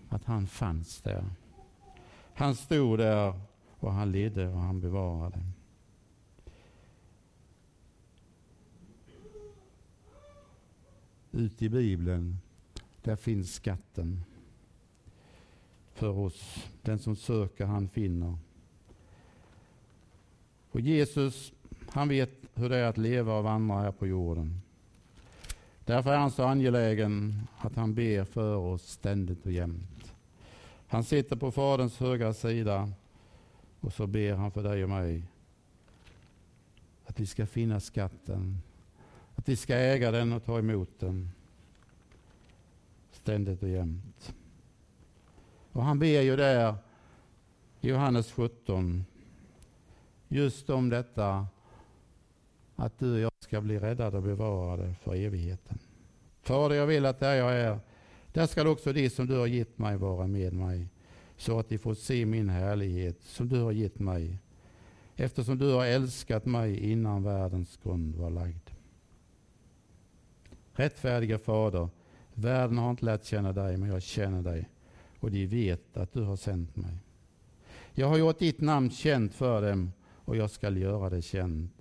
att 0.08 0.24
han 0.24 0.46
fanns 0.46 1.00
där. 1.00 1.24
Han 2.34 2.54
stod 2.54 2.98
där 2.98 3.40
och 3.80 3.92
han 3.92 4.12
ledde 4.12 4.48
och 4.48 4.58
han 4.58 4.80
bevarade. 4.80 5.40
Ut 11.32 11.62
i 11.62 11.68
Bibeln, 11.68 12.38
där 13.02 13.16
finns 13.16 13.54
skatten 13.54 14.24
för 15.94 16.18
oss. 16.18 16.68
Den 16.82 16.98
som 16.98 17.16
söker 17.16 17.66
han 17.66 17.88
finner. 17.88 18.38
Och 20.70 20.80
Jesus, 20.80 21.52
han 21.90 22.08
vet 22.08 22.30
hur 22.54 22.68
det 22.68 22.76
är 22.76 22.88
att 22.88 22.98
leva 22.98 23.38
och 23.38 23.44
vandra 23.44 23.76
här 23.76 23.92
på 23.92 24.06
jorden. 24.06 24.60
Därför 25.84 26.12
är 26.12 26.16
han 26.16 26.30
så 26.30 26.44
angelägen 26.44 27.42
att 27.58 27.76
han 27.76 27.94
ber 27.94 28.24
för 28.24 28.56
oss 28.56 28.90
ständigt 28.90 29.46
och 29.46 29.52
jämt. 29.52 30.14
Han 30.86 31.04
sitter 31.04 31.36
på 31.36 31.50
Faderns 31.50 31.98
högra 31.98 32.34
sida 32.34 32.92
och 33.80 33.92
så 33.92 34.06
ber 34.06 34.34
han 34.34 34.50
för 34.50 34.62
dig 34.62 34.82
och 34.84 34.90
mig 34.90 35.22
att 37.06 37.20
vi 37.20 37.26
ska 37.26 37.46
finna 37.46 37.80
skatten, 37.80 38.58
att 39.34 39.48
vi 39.48 39.56
ska 39.56 39.74
äga 39.74 40.10
den 40.10 40.32
och 40.32 40.44
ta 40.44 40.58
emot 40.58 40.90
den 40.98 41.30
ständigt 43.28 43.62
och 43.62 43.68
jämt. 43.68 44.34
Och 45.72 45.82
han 45.82 45.98
ber 45.98 46.20
ju 46.20 46.36
där 46.36 46.74
i 47.80 47.88
Johannes 47.88 48.32
17 48.32 49.04
just 50.28 50.70
om 50.70 50.88
detta 50.88 51.46
att 52.76 52.98
du 52.98 53.12
och 53.12 53.18
jag 53.18 53.32
ska 53.40 53.60
bli 53.60 53.78
räddade 53.78 54.16
och 54.16 54.22
bevarade 54.22 54.94
för 55.02 55.14
evigheten. 55.14 55.78
Fader, 56.42 56.76
jag 56.76 56.86
vill 56.86 57.06
att 57.06 57.20
där 57.20 57.34
jag 57.34 57.52
är, 57.52 57.78
där 58.32 58.46
skall 58.46 58.66
också 58.66 58.92
de 58.92 59.10
som 59.10 59.26
du 59.26 59.38
har 59.38 59.46
gett 59.46 59.78
mig 59.78 59.96
vara 59.96 60.26
med 60.26 60.52
mig, 60.52 60.88
så 61.36 61.58
att 61.58 61.68
de 61.68 61.78
får 61.78 61.94
se 61.94 62.26
min 62.26 62.48
härlighet 62.48 63.22
som 63.22 63.48
du 63.48 63.60
har 63.60 63.72
gett 63.72 63.98
mig, 63.98 64.38
eftersom 65.16 65.58
du 65.58 65.72
har 65.72 65.86
älskat 65.86 66.44
mig 66.44 66.90
innan 66.92 67.22
världens 67.22 67.76
grund 67.82 68.14
var 68.14 68.30
lagd. 68.30 68.70
Rättfärdiga 70.72 71.38
Fader, 71.38 71.88
världen 72.38 72.78
har 72.78 72.90
inte 72.90 73.04
lärt 73.04 73.24
känna 73.24 73.52
dig, 73.52 73.76
men 73.76 73.88
jag 73.88 74.02
känner 74.02 74.42
dig 74.42 74.68
och 75.20 75.30
de 75.30 75.46
vet 75.46 75.96
att 75.96 76.12
du 76.12 76.22
har 76.22 76.36
sänt 76.36 76.76
mig. 76.76 77.02
Jag 77.92 78.08
har 78.08 78.16
gjort 78.16 78.38
ditt 78.38 78.60
namn 78.60 78.90
känt 78.90 79.34
för 79.34 79.62
dem 79.62 79.92
och 80.24 80.36
jag 80.36 80.50
skall 80.50 80.76
göra 80.76 81.10
det 81.10 81.22
känt 81.22 81.72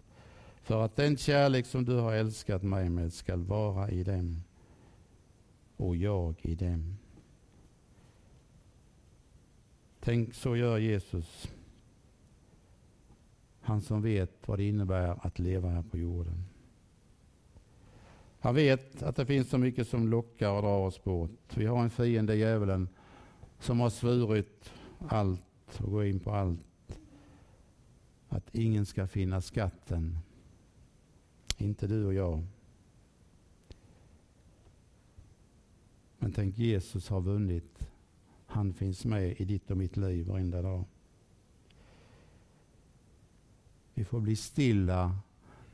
för 0.62 0.86
att 0.86 0.96
den 0.96 1.18
kärlek 1.18 1.66
som 1.66 1.86
du 1.86 1.96
har 1.96 2.14
älskat 2.14 2.64
mig 2.64 2.90
med 2.90 3.14
skall 3.14 3.44
vara 3.44 3.90
i 3.90 4.04
dem 4.04 4.44
och 5.78 5.96
jag 5.96 6.36
i 6.42 6.56
dem. 6.56 6.98
Tänk, 10.00 10.34
så 10.34 10.56
gör 10.56 10.78
Jesus. 10.78 11.52
Han 13.62 13.82
som 13.82 14.02
vet 14.02 14.32
vad 14.46 14.60
det 14.60 14.68
innebär 14.68 15.26
att 15.26 15.40
leva 15.40 15.70
här 15.70 15.84
på 15.84 15.98
jorden. 15.98 16.44
Han 18.40 18.56
vet 18.56 19.04
att 19.04 19.16
det 19.16 19.26
finns 19.26 19.50
så 19.50 19.58
mycket 19.58 19.88
som 19.88 20.08
lockar 20.08 20.52
och 20.52 20.62
drar 20.62 20.80
oss 20.80 21.04
bort. 21.04 21.58
Vi 21.58 21.66
har 21.66 21.84
en 21.84 21.90
fiende, 21.90 22.36
djävulen, 22.36 22.90
som 23.60 23.80
har 23.80 23.90
svurit 23.90 24.72
allt 25.08 25.80
och 25.82 25.92
går 25.92 26.06
in 26.06 26.20
på 26.20 26.32
allt. 26.32 27.00
Att 28.30 28.56
ingen 28.56 28.86
ska 28.86 29.08
finna 29.08 29.42
skatten 29.42 30.20
inte 31.58 31.88
du 31.88 32.06
och 32.06 32.14
jag. 32.14 32.44
Men 36.18 36.32
tänk 36.32 36.58
Jesus 36.58 37.10
har 37.10 37.22
vunnit. 37.22 37.90
Han 38.46 38.74
finns 38.74 39.06
med 39.06 39.42
i 39.42 39.46
ditt 39.46 39.72
och 39.72 39.78
mitt 39.78 39.98
liv 39.98 40.28
varenda 40.28 40.62
dag. 40.62 40.84
Vi 43.94 44.06
får 44.06 44.20
bli 44.20 44.36
stilla. 44.36 45.20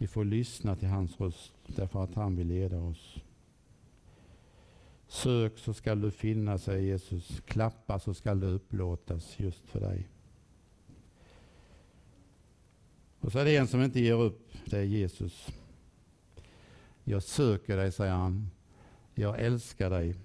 Vi 0.04 0.08
får 0.08 0.26
lyssna 0.26 0.76
till 0.76 0.88
hans 0.88 1.20
röst 1.20 1.54
därför 1.68 2.04
att 2.04 2.16
han 2.16 2.36
vill 2.36 2.48
leda 2.48 2.80
oss. 2.80 3.16
Sök 5.08 5.58
så 5.58 5.74
skall 5.74 6.02
du 6.02 6.12
finna, 6.12 6.58
säger 6.58 6.82
Jesus. 6.82 7.42
Klappa 7.46 8.00
så 8.00 8.14
skall 8.14 8.40
du 8.40 8.48
upplåtas 8.48 9.40
just 9.40 9.70
för 9.70 9.80
dig. 9.80 10.08
Och 13.20 13.32
så 13.32 13.40
är 13.40 13.46
det 13.46 13.56
en 13.56 13.68
som 13.68 13.84
inte 13.84 14.00
ger 14.00 14.22
upp. 14.22 14.52
Det 14.66 14.78
är 14.78 14.84
Jesus. 14.84 15.48
Jag 17.04 17.24
söker 17.24 17.78
dig, 17.78 17.92
säger 17.92 18.14
han. 18.14 18.50
Jag 19.16 19.40
älskar 19.40 19.90
dig. 19.90 20.16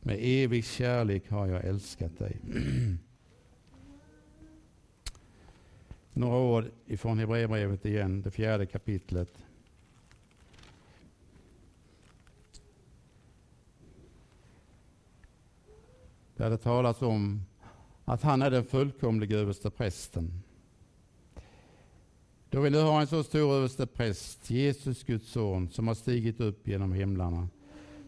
Med 0.00 0.18
evig 0.20 0.64
kärlek 0.64 1.30
har 1.30 1.46
jag 1.46 1.64
älskat 1.64 2.18
dig. 2.18 2.40
Några 6.16 6.38
ord 6.38 6.64
ifrån 6.86 7.18
Hebreerbrevet 7.18 7.84
igen, 7.84 8.22
det 8.22 8.30
fjärde 8.30 8.66
kapitlet. 8.66 9.38
Där 16.36 16.50
det 16.50 16.58
talas 16.58 17.02
om 17.02 17.42
att 18.04 18.22
han 18.22 18.42
är 18.42 18.50
den 18.50 18.64
fullkomlige 18.64 19.36
överste 19.36 19.70
prästen. 19.70 20.42
Då 22.50 22.60
vi 22.60 22.70
nu 22.70 22.78
har 22.78 23.00
en 23.00 23.06
så 23.06 23.22
stor 23.22 23.54
överste 23.54 23.86
präst, 23.86 24.50
Jesus 24.50 25.04
Guds 25.04 25.30
son, 25.30 25.68
som 25.68 25.88
har 25.88 25.94
stigit 25.94 26.40
upp 26.40 26.68
genom 26.68 26.92
himlarna, 26.92 27.48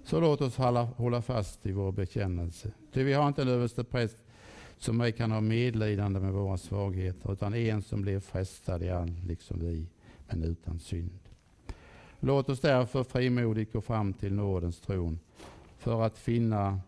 så 0.04 0.20
låt 0.20 0.40
oss 0.40 0.56
hålla, 0.56 0.82
hålla 0.82 1.22
fast 1.22 1.66
i 1.66 1.72
vår 1.72 1.92
bekännelse. 1.92 2.70
Ty 2.92 3.02
vi 3.04 3.12
har 3.12 3.28
inte 3.28 3.42
en 3.42 3.48
överste 3.48 3.84
präst 3.84 4.16
som 4.78 5.00
ej 5.00 5.12
kan 5.12 5.30
ha 5.30 5.40
medlidande 5.40 6.20
med 6.20 6.32
våra 6.32 6.56
svagheter, 6.56 7.32
utan 7.32 7.54
en 7.54 7.82
som 7.82 8.02
blev 8.02 8.20
frestad 8.20 8.82
i 8.82 8.90
allt, 8.90 9.24
liksom 9.26 9.58
vi, 9.60 9.86
men 10.28 10.42
utan 10.42 10.78
synd. 10.78 11.18
Låt 12.20 12.48
oss 12.48 12.60
därför 12.60 13.04
frimodigt 13.04 13.72
gå 13.72 13.80
fram 13.80 14.12
till 14.12 14.32
nådens 14.32 14.80
tron 14.80 15.18
för 15.78 16.02
att 16.02 16.18
finna 16.18 16.80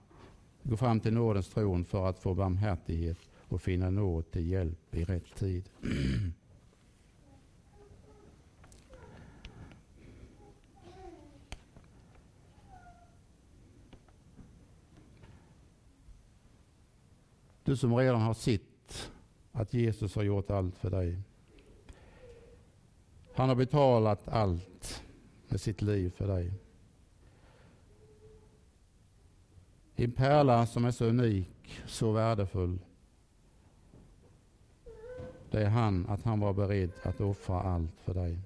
gå 0.63 0.77
fram 0.77 1.01
till 1.01 1.13
nådens 1.13 1.49
tron 1.49 1.85
för 1.85 2.07
att 2.07 2.19
få 2.19 2.35
barmhärtighet 2.35 3.19
och 3.49 3.63
finna 3.63 3.91
nåd 3.91 4.31
till 4.31 4.49
hjälp 4.51 4.95
i 4.95 5.05
rätt 5.05 5.35
tid. 5.35 5.69
Du 17.69 17.77
som 17.77 17.97
redan 17.97 18.21
har 18.21 18.35
sett 18.35 19.11
att 19.53 19.75
Jesus 19.75 20.15
har 20.15 20.23
gjort 20.23 20.51
allt 20.51 20.77
för 20.77 20.91
dig. 20.91 21.19
Han 23.35 23.49
har 23.49 23.57
betalat 23.57 24.29
allt 24.29 25.03
med 25.49 25.61
sitt 25.61 25.83
liv 25.83 26.11
för 26.11 26.29
dig. 26.29 26.53
En 29.97 30.13
pärla 30.13 30.67
som 30.67 30.85
är 30.85 30.91
så 30.91 31.05
unik, 31.05 31.81
så 31.87 32.13
värdefull. 32.13 32.79
Det 35.51 35.63
är 35.63 35.69
han, 35.69 36.07
att 36.07 36.23
han 36.23 36.41
var 36.41 36.53
beredd 36.53 36.93
att 37.03 37.21
offra 37.21 37.63
allt 37.63 38.01
för 38.01 38.15
dig. 38.15 38.39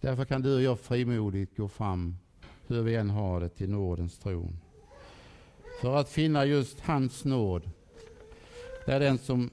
Därför 0.00 0.24
kan 0.24 0.42
du 0.42 0.54
och 0.54 0.62
jag 0.62 0.80
frimodigt 0.80 1.56
gå 1.56 1.68
fram, 1.68 2.16
hur 2.66 2.82
vi 2.82 2.94
än 2.96 3.10
har 3.10 3.40
det, 3.40 3.48
till 3.48 3.70
nådens 3.70 4.18
tron. 4.18 4.56
För 5.80 5.96
att 5.96 6.08
finna 6.08 6.44
just 6.44 6.80
hans 6.80 7.24
nåd. 7.24 7.70
Det 8.86 8.92
är 8.92 9.00
den 9.00 9.18
som 9.18 9.50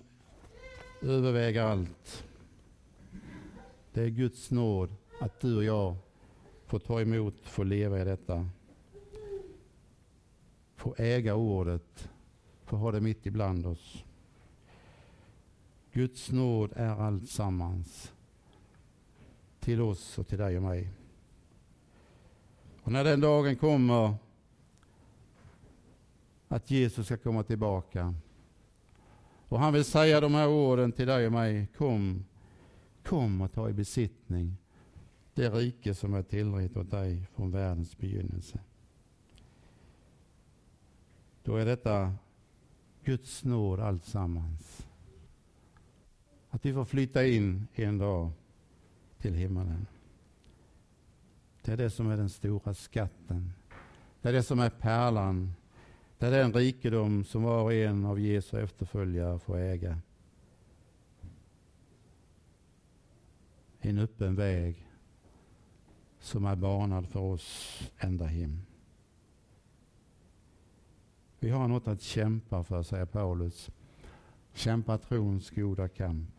överväger 1.02 1.64
allt. 1.64 2.24
Det 3.94 4.02
är 4.02 4.10
Guds 4.10 4.52
nåd 4.52 4.96
att 5.22 5.40
du 5.40 5.58
och 5.58 5.64
jag 5.64 5.96
får 6.66 6.80
ta 6.80 7.02
emot, 7.02 7.36
får 7.44 7.66
leva 7.66 8.02
i 8.02 8.06
detta 8.06 8.50
få 10.86 10.96
äga 10.98 11.36
ordet, 11.36 12.10
få 12.64 12.78
ha 12.78 12.92
det 12.92 13.02
mitt 13.02 13.26
ibland 13.26 13.66
oss. 13.66 14.04
Guds 15.94 16.32
nåd 16.32 16.74
är 16.76 16.90
allt 16.90 17.30
sammans 17.30 18.14
till 19.60 19.82
oss 19.82 20.18
och 20.18 20.28
till 20.28 20.38
dig 20.38 20.58
och 20.58 20.64
mig. 20.64 20.90
Och 22.84 22.92
när 22.92 23.04
den 23.04 23.22
dagen 23.22 23.56
kommer 23.56 24.16
att 26.56 26.72
Jesus 26.72 27.06
ska 27.06 27.18
komma 27.18 27.44
tillbaka 27.44 28.16
och 29.48 29.60
han 29.60 29.74
vill 29.74 29.86
säga 29.86 30.22
de 30.22 30.34
här 30.34 30.48
orden 30.48 30.92
till 30.92 31.08
dig 31.08 31.26
och 31.26 31.32
mig. 31.32 31.68
Kom, 31.78 32.26
kom 33.04 33.42
och 33.42 33.54
ta 33.54 33.70
i 33.70 33.74
besittning 33.74 34.58
det 35.34 35.50
rike 35.50 35.96
som 35.96 36.14
är 36.14 36.24
tillrätt 36.24 36.78
åt 36.78 36.92
dig 36.92 37.28
från 37.36 37.52
världens 37.52 37.98
begynnelse. 37.98 38.60
Då 41.44 41.56
är 41.56 41.66
detta 41.66 42.14
Guds 43.04 43.44
nåd 43.44 43.80
alltsammans. 43.80 44.88
Att 46.50 46.66
vi 46.66 46.74
får 46.74 46.86
flytta 46.86 47.26
in 47.26 47.68
en 47.74 47.98
dag 47.98 48.32
till 49.18 49.34
himmelen. 49.34 49.86
Det 51.62 51.72
är 51.72 51.78
det 51.78 51.90
som 51.90 52.10
är 52.10 52.18
den 52.18 52.30
stora 52.30 52.74
skatten. 52.74 53.54
Det 54.22 54.30
är 54.30 54.34
det 54.34 54.44
som 54.44 54.60
är 54.60 54.70
pärlan. 54.70 55.54
Det 56.26 56.30
är 56.30 56.44
den 56.44 56.54
rikedom 56.54 57.24
som 57.24 57.44
var 57.44 57.64
och 57.64 57.74
en 57.74 58.06
av 58.06 58.20
Jesu 58.20 58.64
efterföljare 58.64 59.40
får 59.40 59.58
äga. 59.58 60.00
En 63.80 64.00
öppen 64.00 64.36
väg 64.36 64.88
som 66.20 66.46
är 66.46 66.56
banad 66.56 67.08
för 67.08 67.20
oss 67.20 67.80
ända 67.98 68.26
hem. 68.26 68.62
Vi 71.40 71.50
har 71.50 71.68
något 71.68 71.88
att 71.88 72.02
kämpa 72.02 72.64
för, 72.64 72.84
säger 72.84 73.06
Paulus. 73.06 73.70
Kämpa 74.54 74.98
trons 74.98 75.50
goda 75.50 75.88
kamp. 75.88 76.36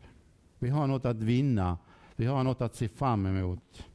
Vi 0.59 0.69
har 0.69 0.87
något 0.87 1.05
att 1.05 1.17
vinna. 1.17 1.77
Vi 2.15 2.25
har 2.25 2.43
något 2.43 2.61
att 2.61 2.75
se 2.75 2.89
fram 2.89 3.25
emot. 3.25 3.85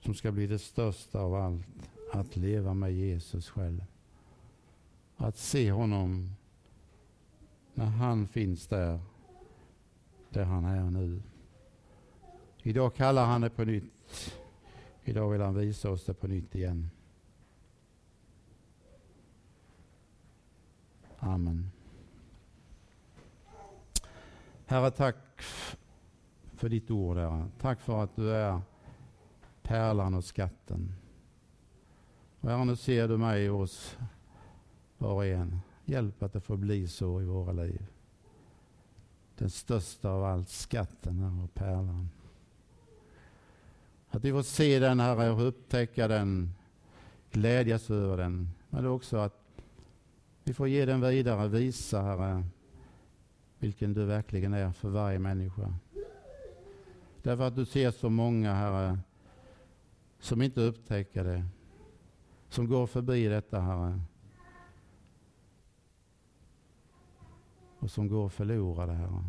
Som 0.00 0.14
ska 0.14 0.32
bli 0.32 0.46
det 0.46 0.58
största 0.58 1.20
av 1.20 1.34
allt. 1.34 1.97
Att 2.12 2.36
leva 2.36 2.74
med 2.74 2.92
Jesus 2.92 3.48
själv. 3.48 3.84
Att 5.16 5.36
se 5.36 5.72
honom 5.72 6.30
när 7.74 7.86
han 7.86 8.28
finns 8.28 8.66
där, 8.66 9.00
där 10.30 10.44
han 10.44 10.64
är 10.64 10.90
nu. 10.90 11.22
Idag 12.62 12.94
kallar 12.94 13.26
han 13.26 13.40
det 13.40 13.50
på 13.50 13.64
nytt. 13.64 14.38
Idag 15.04 15.30
vill 15.30 15.40
han 15.40 15.54
visa 15.54 15.90
oss 15.90 16.04
det 16.04 16.14
på 16.14 16.26
nytt 16.26 16.54
igen. 16.54 16.90
Amen. 21.18 21.70
Herre, 24.66 24.90
tack 24.90 25.42
för 26.54 26.68
ditt 26.68 26.90
ord, 26.90 27.16
Herre. 27.16 27.48
Tack 27.60 27.80
för 27.80 28.02
att 28.02 28.16
du 28.16 28.34
är 28.34 28.60
pärlan 29.62 30.14
och 30.14 30.24
skatten. 30.24 30.94
Och 32.40 32.50
Herre, 32.50 32.64
nu 32.64 32.76
ser 32.76 33.08
du 33.08 33.16
mig 33.16 33.50
och 33.50 33.60
oss 33.60 33.96
var 34.98 35.12
och 35.12 35.26
en. 35.26 35.60
Hjälp 35.84 36.22
att 36.22 36.32
det 36.32 36.40
får 36.40 36.56
bli 36.56 36.88
så 36.88 37.20
i 37.20 37.24
våra 37.24 37.52
liv. 37.52 37.86
Den 39.38 39.50
största 39.50 40.10
av 40.10 40.24
allt, 40.24 40.48
skatten 40.48 41.42
och 41.44 41.54
pärlan. 41.54 42.08
Att 44.10 44.24
vi 44.24 44.32
får 44.32 44.42
se 44.42 44.78
den, 44.78 45.00
Herre, 45.00 45.30
och 45.30 45.48
upptäcka 45.48 46.08
den, 46.08 46.54
glädjas 47.30 47.90
över 47.90 48.16
den. 48.16 48.50
Men 48.70 48.86
också 48.86 49.16
att 49.16 49.42
vi 50.44 50.54
får 50.54 50.68
ge 50.68 50.84
den 50.84 51.00
vidare, 51.00 51.48
visa 51.48 52.02
Herre 52.02 52.44
vilken 53.58 53.94
du 53.94 54.04
verkligen 54.04 54.54
är 54.54 54.72
för 54.72 54.88
varje 54.88 55.18
människa. 55.18 55.74
Därför 57.22 57.46
att 57.46 57.56
du 57.56 57.64
ser 57.64 57.90
så 57.90 58.10
många 58.10 58.54
Herre 58.54 58.98
som 60.20 60.42
inte 60.42 60.60
upptäcker 60.60 61.24
det. 61.24 61.44
Som 62.48 62.68
går 62.68 62.86
förbi 62.86 63.28
detta 63.28 63.60
Herre. 63.60 64.00
Och 67.78 67.90
som 67.90 68.08
går 68.08 68.28
förlorade 68.28 68.92
Herre. 68.92 69.24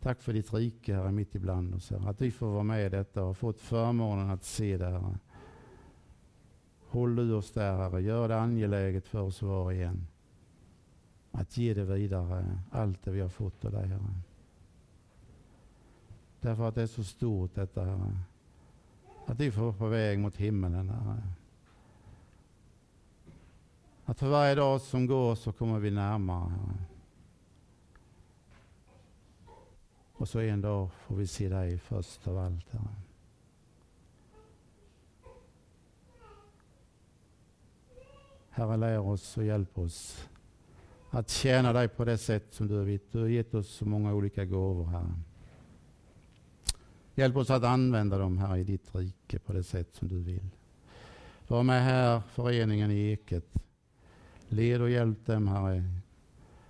Tack 0.00 0.22
för 0.22 0.32
ditt 0.32 0.52
rike 0.52 0.94
Herre 0.94 1.12
mitt 1.12 1.34
ibland 1.34 1.74
oss 1.74 1.90
Herre. 1.90 2.10
Att 2.10 2.20
vi 2.20 2.30
får 2.30 2.46
vara 2.46 2.62
med 2.62 2.86
i 2.86 2.88
detta 2.88 3.24
och 3.24 3.36
fått 3.36 3.60
förmånen 3.60 4.30
att 4.30 4.44
se 4.44 4.76
det 4.78 4.90
Herre. 4.90 5.18
Håll 6.88 7.16
du 7.16 7.32
oss 7.32 7.52
där 7.52 7.76
Herre. 7.76 8.02
Gör 8.02 8.28
det 8.28 8.40
angeläget 8.40 9.06
för 9.06 9.20
oss 9.20 9.42
var 9.42 9.62
och 9.62 9.72
en. 9.72 10.06
Att 11.30 11.56
ge 11.56 11.74
det 11.74 11.84
vidare, 11.84 12.58
allt 12.70 13.04
det 13.04 13.10
vi 13.10 13.20
har 13.20 13.28
fått 13.28 13.64
av 13.64 13.72
dig 13.72 13.88
Herre. 13.88 14.14
Därför 16.40 16.68
att 16.68 16.74
det 16.74 16.82
är 16.82 16.86
så 16.86 17.04
stort 17.04 17.54
detta 17.54 17.84
Herre. 17.84 18.16
Att 19.26 19.40
vi 19.40 19.50
får 19.50 19.62
vara 19.62 19.72
på 19.72 19.86
väg 19.86 20.18
mot 20.18 20.36
himmelen 20.36 20.88
Herre. 20.88 21.22
Att 24.04 24.18
för 24.18 24.28
varje 24.28 24.54
dag 24.54 24.80
som 24.80 25.06
går 25.06 25.34
så 25.34 25.52
kommer 25.52 25.78
vi 25.78 25.90
närmare 25.90 26.50
Herre. 26.50 26.84
Och 30.12 30.28
så 30.28 30.40
en 30.40 30.60
dag 30.60 30.90
får 30.92 31.16
vi 31.16 31.26
se 31.26 31.48
dig 31.48 31.78
först 31.78 32.28
av 32.28 32.38
allt 32.38 32.72
Herre. 32.72 32.94
Herre, 38.50 38.76
lär 38.76 38.98
oss 38.98 39.36
och 39.36 39.44
hjälp 39.44 39.78
oss 39.78 40.28
att 41.10 41.30
tjäna 41.30 41.72
dig 41.72 41.88
på 41.88 42.04
det 42.04 42.18
sätt 42.18 42.44
som 42.50 42.68
du 42.68 42.76
har 42.76 42.84
vitt. 42.84 43.12
Du 43.12 43.20
har 43.20 43.26
gett 43.26 43.54
oss 43.54 43.68
så 43.68 43.84
många 43.84 44.14
olika 44.14 44.44
gåvor, 44.44 44.84
Herre. 44.84 45.14
Hjälp 47.14 47.36
oss 47.36 47.50
att 47.50 47.64
använda 47.64 48.18
dem 48.18 48.38
här 48.38 48.56
i 48.56 48.64
ditt 48.64 48.94
rike 48.94 49.38
på 49.38 49.52
det 49.52 49.62
sätt 49.62 49.88
som 49.92 50.08
du 50.08 50.18
vill. 50.18 50.50
Var 51.48 51.62
med 51.62 51.82
här, 51.82 52.20
föreningen 52.20 52.90
i 52.90 53.12
Eket. 53.12 53.54
Led 54.48 54.82
och 54.82 54.90
hjälp 54.90 55.26
dem, 55.26 55.48
Herre, 55.48 55.84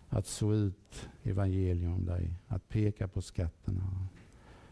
att 0.09 0.27
så 0.27 0.53
ut 0.53 1.09
evangelium 1.23 1.95
om 1.95 2.07
dig. 2.07 2.35
Att 2.49 2.69
peka 2.69 3.09
på 3.09 3.23
skatterna 3.23 4.07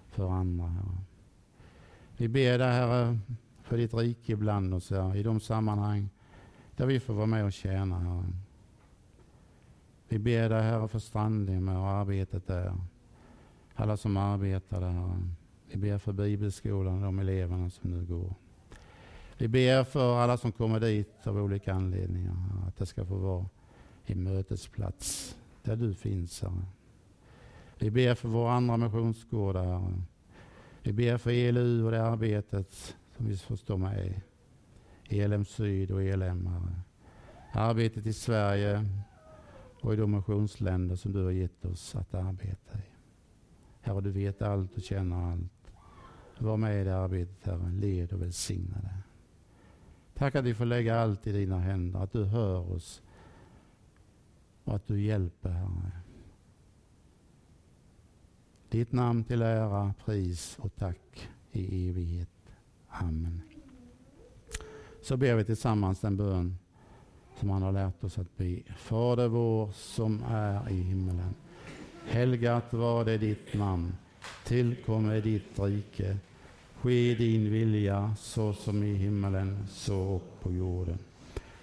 för 0.09 0.31
andra, 0.31 0.67
Herre. 0.67 0.99
Vi 2.17 2.29
ber 2.29 2.59
dig, 2.59 2.73
Herre, 2.73 3.19
för 3.63 3.77
ditt 3.77 3.95
rike 3.95 4.33
ibland 4.33 4.75
oss, 4.75 4.91
Herre, 4.91 5.19
i 5.19 5.23
de 5.23 5.41
sammanhang 5.41 6.09
där 6.77 6.87
vi 6.87 7.01
får 7.01 7.15
vara 7.15 7.27
med 7.27 7.45
och 7.45 7.53
tjäna, 7.53 7.99
Herre. 7.99 8.33
Vi 10.09 10.19
ber 10.19 10.49
dig, 10.49 10.63
Herre, 10.63 10.89
för 10.89 10.99
Strandhem 10.99 11.69
och 11.69 11.89
arbetet 11.89 12.47
där. 12.47 12.75
Alla 13.75 13.97
som 13.97 14.17
arbetar 14.17 14.81
där, 14.81 14.91
Herre. 14.91 15.19
Vi 15.73 15.77
ber 15.77 15.99
för 15.99 16.13
bibelskolan 16.13 16.95
och 16.95 17.03
de 17.03 17.19
eleverna 17.19 17.71
som 17.71 17.91
nu 17.91 18.05
går. 18.05 18.35
Vi 19.39 19.49
ber 19.49 19.85
för 19.85 20.19
alla 20.19 20.37
som 20.37 20.53
kommer 20.53 20.81
dit 20.81 21.27
av 21.27 21.37
olika 21.37 21.75
anledningar, 21.75 22.37
att 22.67 22.77
det 22.77 22.87
ska 22.87 23.05
få 23.05 23.17
vara 23.17 23.47
en 24.07 24.23
mötesplats 24.23 25.37
där 25.63 25.77
du 25.77 25.95
finns, 25.95 26.43
Herre. 26.43 26.67
Vi 27.79 27.91
ber 27.91 28.15
för 28.15 28.29
våra 28.29 28.53
andra 28.53 28.77
missionsgårdar, 28.77 29.65
Herre. 29.65 30.03
Vi 30.83 30.93
ber 30.93 31.19
för 31.19 31.31
ELU 31.31 31.85
och 31.85 31.91
det 31.91 32.03
arbetet 32.03 32.97
som 33.17 33.27
vi 33.27 33.37
får 33.37 33.57
stå 33.57 33.77
med 33.77 34.07
i. 34.07 34.23
ELM 35.21 35.45
Syd 35.45 35.91
och 35.91 36.03
ELM, 36.03 36.47
Herre. 36.47 36.81
Arbetet 37.53 38.07
i 38.07 38.13
Sverige 38.13 38.87
och 39.81 39.95
i 39.95 39.97
de 39.97 40.11
missionsländer 40.11 40.97
som 40.97 41.13
du 41.13 41.25
har 41.25 41.31
gett 41.31 41.65
oss 41.65 41.95
att 41.95 42.15
arbeta 42.15 42.79
i. 42.79 42.91
Herre, 43.81 44.01
du 44.01 44.11
vet 44.11 44.43
allt 44.43 44.77
och 44.77 44.83
känner 44.83 45.33
allt. 45.33 45.60
Var 46.43 46.57
med 46.57 46.81
i 46.81 46.85
det 46.85 46.97
arbetet, 46.97 47.47
Herre. 47.47 47.73
Led 47.73 48.13
och 48.13 48.23
välsigna 48.23 48.77
det. 48.83 49.03
Tack 50.15 50.35
att 50.35 50.45
vi 50.45 50.55
får 50.55 50.65
lägga 50.65 51.01
allt 51.01 51.27
i 51.27 51.33
dina 51.33 51.59
händer, 51.59 52.01
att 52.01 52.13
du 52.13 52.25
hör 52.25 52.73
oss 52.73 53.03
och 54.65 54.77
att 54.77 54.87
du 54.87 55.03
hjälper, 55.03 55.51
Herre. 55.51 55.93
Ditt 58.69 58.93
namn 58.93 59.25
till 59.25 59.43
ära, 59.43 59.95
pris 60.05 60.57
och 60.59 60.77
tack 60.77 61.29
i 61.53 61.89
evighet. 61.89 62.29
Amen. 62.89 63.43
Så 65.03 65.17
ber 65.17 65.35
vi 65.35 65.45
tillsammans 65.45 66.01
den 66.01 66.17
bön 66.17 66.59
som 67.39 67.51
han 67.51 67.63
har 67.63 67.73
lärt 67.73 68.05
oss 68.05 68.19
att 68.19 68.37
be. 68.37 68.63
Fader 68.77 69.29
vår 69.29 69.71
som 69.73 70.23
är 70.29 70.71
i 70.71 70.75
himmelen. 70.75 71.35
Helgat 72.07 72.73
var 72.73 73.05
det 73.05 73.19
ditt 73.19 73.55
namn. 73.55 73.93
Tillkomme 74.45 75.21
ditt 75.21 75.59
rike. 75.59 76.19
Ske 76.83 77.15
din 77.15 77.51
vilja 77.53 78.15
så 78.19 78.53
som 78.53 78.83
i 78.83 78.95
himmelen 78.95 79.67
så 79.71 79.99
och 79.99 80.41
på 80.43 80.53
jorden. 80.53 80.99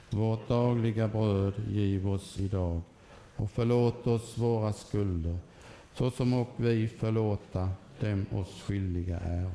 Vårt 0.10 0.48
dagliga 0.48 1.08
bröd 1.08 1.54
giv 1.70 2.10
oss 2.10 2.40
idag 2.40 2.82
och 3.36 3.52
förlåt 3.52 4.08
oss 4.08 4.38
våra 4.38 4.74
skulder 4.74 5.38
så 5.94 6.12
som 6.12 6.34
och 6.34 6.50
vi 6.56 6.88
förlåta 6.88 7.70
dem 8.00 8.26
oss 8.32 8.62
skyldiga 8.62 9.20
är. 9.20 9.52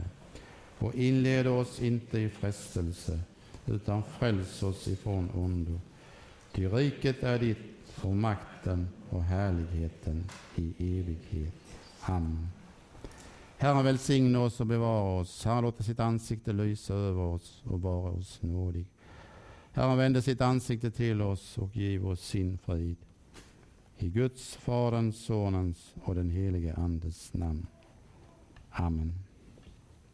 Och 0.78 0.94
inled 0.94 1.46
oss 1.46 1.82
inte 1.82 2.18
i 2.18 2.28
frestelse 2.28 3.20
utan 3.66 4.02
fräls 4.18 4.62
oss 4.62 4.88
ifrån 4.88 5.30
ondo. 5.34 5.80
Ty 6.52 6.68
riket 6.68 7.22
är 7.22 7.38
ditt 7.38 7.58
och 8.00 8.16
makten 8.16 8.88
och 9.10 9.22
härligheten 9.22 10.24
i 10.56 10.74
evighet. 10.78 11.54
Amen. 12.00 12.61
Herren 13.62 13.84
välsigne 13.84 14.38
oss 14.38 14.60
och 14.60 14.66
bevara 14.66 15.20
oss. 15.20 15.44
Herren 15.44 15.62
låter 15.62 15.84
sitt 15.84 16.00
ansikte 16.00 16.52
lysa 16.52 16.94
över 16.94 17.22
oss 17.22 17.62
och 17.64 17.80
vara 17.80 18.10
oss 18.10 18.42
nådig. 18.42 18.86
Herren 19.72 19.98
vände 19.98 20.22
sitt 20.22 20.40
ansikte 20.40 20.90
till 20.90 21.22
oss 21.22 21.58
och 21.58 21.76
giv 21.76 22.06
oss 22.06 22.20
sin 22.20 22.58
frid. 22.58 22.96
I 23.98 24.08
Guds, 24.08 24.56
Faderns, 24.56 25.24
Sonens 25.24 25.94
och 26.04 26.14
den 26.14 26.30
helige 26.30 26.74
Andes 26.74 27.34
namn. 27.34 27.66
Amen. 28.70 29.21